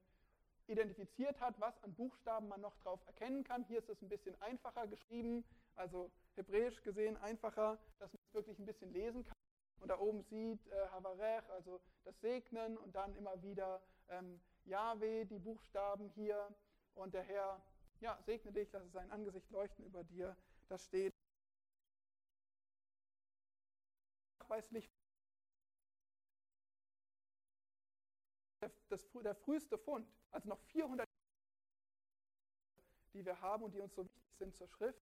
[0.66, 3.64] identifiziert hat, was an Buchstaben man noch drauf erkennen kann.
[3.64, 5.44] Hier ist es ein bisschen einfacher geschrieben,
[5.74, 9.36] also hebräisch gesehen einfacher, dass man es wirklich ein bisschen lesen kann.
[9.81, 15.24] Und da oben sieht äh, Havarech, also das Segnen und dann immer wieder ähm, Yahweh,
[15.24, 16.55] die Buchstaben hier.
[16.94, 17.62] Und der Herr,
[18.01, 20.36] ja, segne dich, lasse sein Angesicht leuchten über dir.
[20.68, 21.14] Das steht
[24.40, 24.90] nachweislich
[28.88, 31.06] das, der früheste Fund, also noch 400,
[33.12, 35.02] die wir haben und die uns so wichtig sind zur Schrift.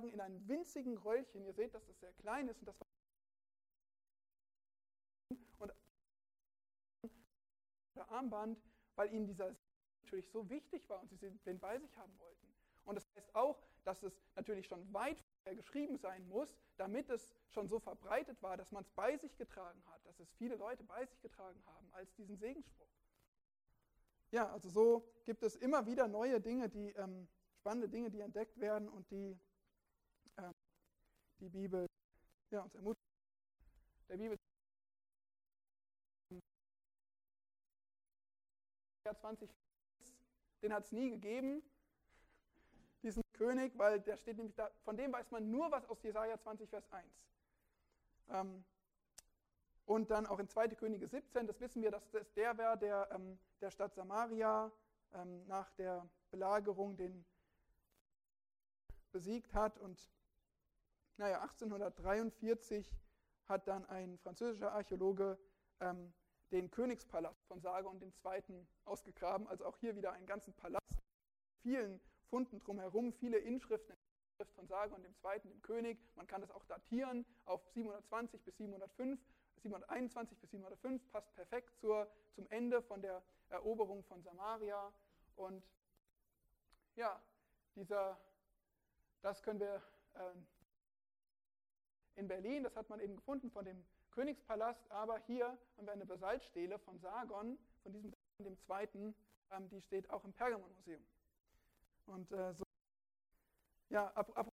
[0.00, 1.44] in einem winzigen Röllchen.
[1.44, 2.78] Ihr seht, dass das sehr klein ist und das
[5.58, 5.72] und
[8.08, 8.60] Armband,
[8.96, 9.54] weil ihnen dieser
[10.02, 12.46] natürlich so wichtig war und sie den bei sich haben wollten.
[12.84, 17.68] Und das heißt auch, dass es natürlich schon weit geschrieben sein muss, damit es schon
[17.68, 21.04] so verbreitet war, dass man es bei sich getragen hat, dass es viele Leute bei
[21.06, 22.88] sich getragen haben als diesen Segensspruch.
[24.30, 28.58] Ja, also so gibt es immer wieder neue Dinge, die ähm, spannende Dinge, die entdeckt
[28.58, 29.38] werden und die
[30.38, 30.52] ähm,
[31.40, 31.86] die Bibel
[32.50, 33.02] ja, uns ermutigt.
[34.08, 34.38] Der Bibel
[39.10, 39.50] 20,
[40.62, 41.62] den hat es nie gegeben,
[43.02, 46.38] diesen König, weil der steht nämlich da, von dem weiß man nur was aus Jesaja
[46.38, 47.28] 20, Vers 1.
[48.30, 48.64] Ähm,
[49.86, 50.68] und dann auch in 2.
[50.68, 54.70] Könige 17, das wissen wir, dass das der war, der ähm, der Stadt Samaria
[55.14, 57.24] ähm, nach der Belagerung den
[59.10, 59.78] besiegt hat.
[59.78, 60.00] Und
[61.16, 62.96] naja, 1843
[63.46, 65.36] hat dann ein französischer Archäologe
[65.80, 66.12] ähm,
[66.52, 68.66] den Königspalast von Sargon II.
[68.84, 69.48] ausgegraben.
[69.48, 73.96] Also auch hier wieder einen ganzen Palast mit vielen Funden drumherum, viele Inschriften
[74.54, 75.98] von Sargon II., dem König.
[76.14, 79.20] Man kann das auch datieren auf 720 bis 705.
[79.62, 84.92] 721 bis 705 passt perfekt zur, zum Ende von der Eroberung von Samaria.
[85.36, 85.64] Und
[86.96, 87.22] ja,
[87.76, 88.20] dieser,
[89.22, 89.82] das können wir
[90.14, 90.34] äh,
[92.16, 96.06] in Berlin, das hat man eben gefunden von dem Königspalast, aber hier haben wir eine
[96.06, 99.14] Basaltstele von Sargon, von diesem dem zweiten,
[99.50, 101.04] ähm, die steht auch im Pergamon-Museum.
[102.06, 102.64] Und äh, so,
[103.88, 104.48] ja, ab, ab,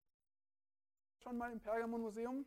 [1.23, 2.47] schon mal im Pergamon-Museum.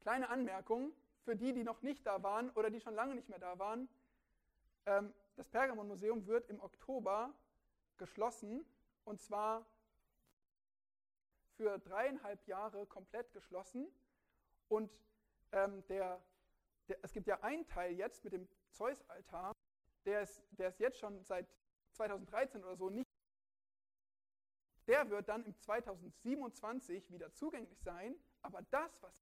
[0.00, 3.38] Kleine Anmerkungen für die, die noch nicht da waren oder die schon lange nicht mehr
[3.38, 3.88] da waren.
[4.86, 7.32] Ähm, das Pergamon-Museum wird im Oktober
[7.98, 8.64] geschlossen
[9.04, 9.66] und zwar
[11.58, 13.88] für dreieinhalb Jahre komplett geschlossen.
[14.68, 14.90] Und
[15.50, 16.24] ähm, der,
[16.88, 19.52] der, es gibt ja einen Teil jetzt mit dem Zeus-Altar,
[20.04, 21.48] der ist, der ist jetzt schon seit
[21.92, 23.10] 2013 oder so nicht.
[24.86, 29.12] Der wird dann im 2027 wieder zugänglich sein, aber das, was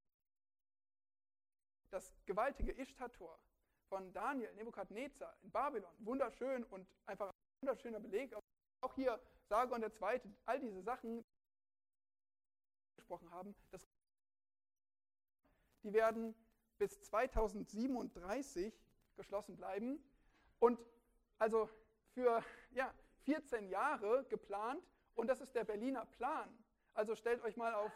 [1.91, 3.41] das gewaltige Ishtar-Tor
[3.89, 8.37] von Daniel, Nebukadnezar in Babylon, wunderschön und einfach ein wunderschöner Beleg.
[8.83, 9.19] Auch hier
[9.49, 11.25] Sargon Zweite, all diese Sachen,
[13.07, 13.87] gesprochen haben, das,
[15.85, 16.35] die werden
[16.77, 18.75] bis 2037
[19.15, 20.03] geschlossen bleiben
[20.59, 20.79] und
[21.39, 21.71] also
[22.15, 22.43] für
[22.73, 22.93] ja,
[23.25, 24.83] 14 Jahre geplant
[25.15, 26.49] und das ist der Berliner Plan.
[26.95, 27.93] Also stellt euch mal auf.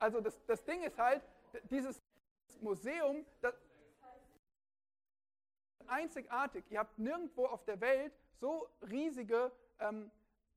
[0.00, 1.22] Also das, das Ding ist halt,
[1.70, 2.02] dieses
[2.60, 3.54] Museum, das
[5.86, 6.64] einzigartig.
[6.70, 10.10] Ihr habt nirgendwo auf der Welt so riesige ähm,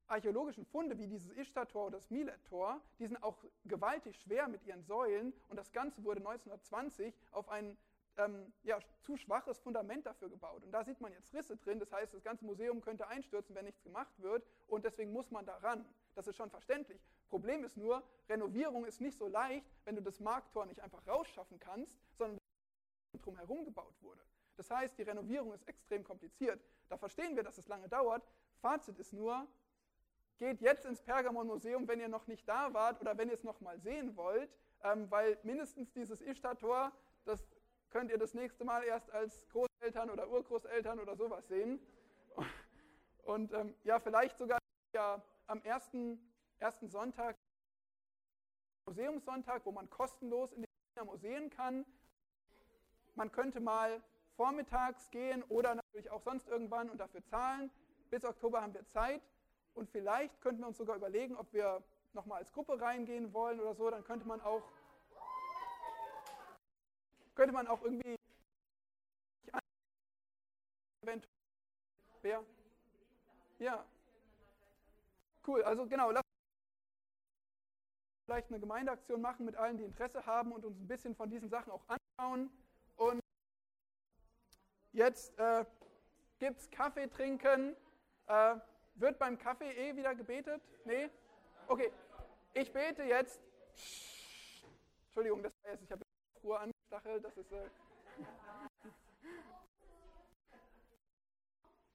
[0.07, 4.83] archäologischen Funde wie dieses Ishtar-Tor oder das Milet-Tor, die sind auch gewaltig schwer mit ihren
[4.83, 7.77] Säulen und das Ganze wurde 1920 auf ein
[8.17, 10.63] ähm, ja, zu schwaches Fundament dafür gebaut.
[10.63, 13.65] Und da sieht man jetzt Risse drin, das heißt, das ganze Museum könnte einstürzen, wenn
[13.65, 15.85] nichts gemacht wird und deswegen muss man da ran.
[16.13, 17.01] Das ist schon verständlich.
[17.29, 21.59] Problem ist nur, Renovierung ist nicht so leicht, wenn du das Markttor nicht einfach rausschaffen
[21.59, 22.39] kannst, sondern
[23.21, 24.21] drumherum gebaut wurde.
[24.55, 26.61] Das heißt, die Renovierung ist extrem kompliziert.
[26.87, 28.25] Da verstehen wir, dass es lange dauert.
[28.61, 29.45] Fazit ist nur,
[30.37, 33.61] Geht jetzt ins Pergamon-Museum, wenn ihr noch nicht da wart oder wenn ihr es noch
[33.61, 34.49] mal sehen wollt,
[34.83, 36.91] ähm, weil mindestens dieses Ishtar-Tor,
[37.23, 37.47] das
[37.89, 41.79] könnt ihr das nächste Mal erst als Großeltern oder Urgroßeltern oder sowas sehen.
[43.23, 44.59] Und ähm, ja, vielleicht sogar
[44.93, 46.19] ja, am ersten,
[46.59, 47.37] ersten Sonntag,
[48.85, 51.85] Museumssonntag, wo man kostenlos in die Museen kann.
[53.15, 54.03] Man könnte mal
[54.35, 57.71] vormittags gehen oder natürlich auch sonst irgendwann und dafür zahlen.
[58.09, 59.21] Bis Oktober haben wir Zeit.
[59.75, 61.83] Und vielleicht könnten wir uns sogar überlegen, ob wir
[62.13, 63.89] nochmal als Gruppe reingehen wollen oder so.
[63.91, 64.63] Dann könnte man auch,
[67.35, 68.15] könnte man auch irgendwie
[71.01, 71.29] eventuell.
[72.21, 72.43] Wer?
[73.59, 73.85] Ja.
[75.45, 76.23] Cool, also genau, lass
[78.25, 81.49] vielleicht eine Gemeindeaktion machen mit allen, die Interesse haben und uns ein bisschen von diesen
[81.49, 82.49] Sachen auch anschauen.
[82.95, 83.21] Und
[84.93, 85.65] jetzt äh,
[86.39, 87.75] gibt es Kaffee trinken.
[88.25, 88.55] Äh,
[88.95, 90.61] wird beim Kaffee eh wieder gebetet?
[90.85, 91.09] Nee?
[91.67, 91.91] Okay.
[92.53, 93.41] Ich bete jetzt.
[95.07, 96.01] Entschuldigung, das war jetzt, ich habe
[96.43, 97.51] Ruhe angestachelt, das ist.
[97.51, 97.69] Äh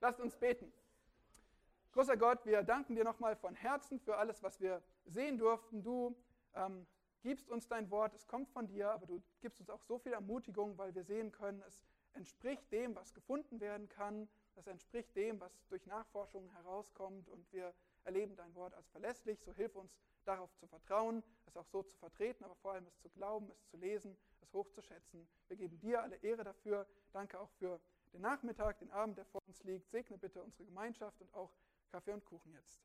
[0.00, 0.72] Lasst uns beten.
[1.92, 5.82] Großer Gott, wir danken dir nochmal von Herzen für alles, was wir sehen durften.
[5.82, 6.16] Du
[6.54, 6.86] ähm,
[7.22, 10.12] gibst uns dein Wort, es kommt von dir, aber du gibst uns auch so viel
[10.12, 14.28] Ermutigung, weil wir sehen können, es entspricht dem, was gefunden werden kann.
[14.54, 17.74] Das entspricht dem, was durch Nachforschungen herauskommt und wir
[18.04, 19.40] erleben dein Wort als verlässlich.
[19.40, 22.98] So hilf uns darauf zu vertrauen, es auch so zu vertreten, aber vor allem es
[22.98, 25.28] zu glauben, es zu lesen, es hochzuschätzen.
[25.48, 26.86] Wir geben dir alle Ehre dafür.
[27.12, 27.80] Danke auch für
[28.12, 29.90] den Nachmittag, den Abend, der vor uns liegt.
[29.90, 31.52] Segne bitte unsere Gemeinschaft und auch
[31.90, 32.80] Kaffee und Kuchen jetzt.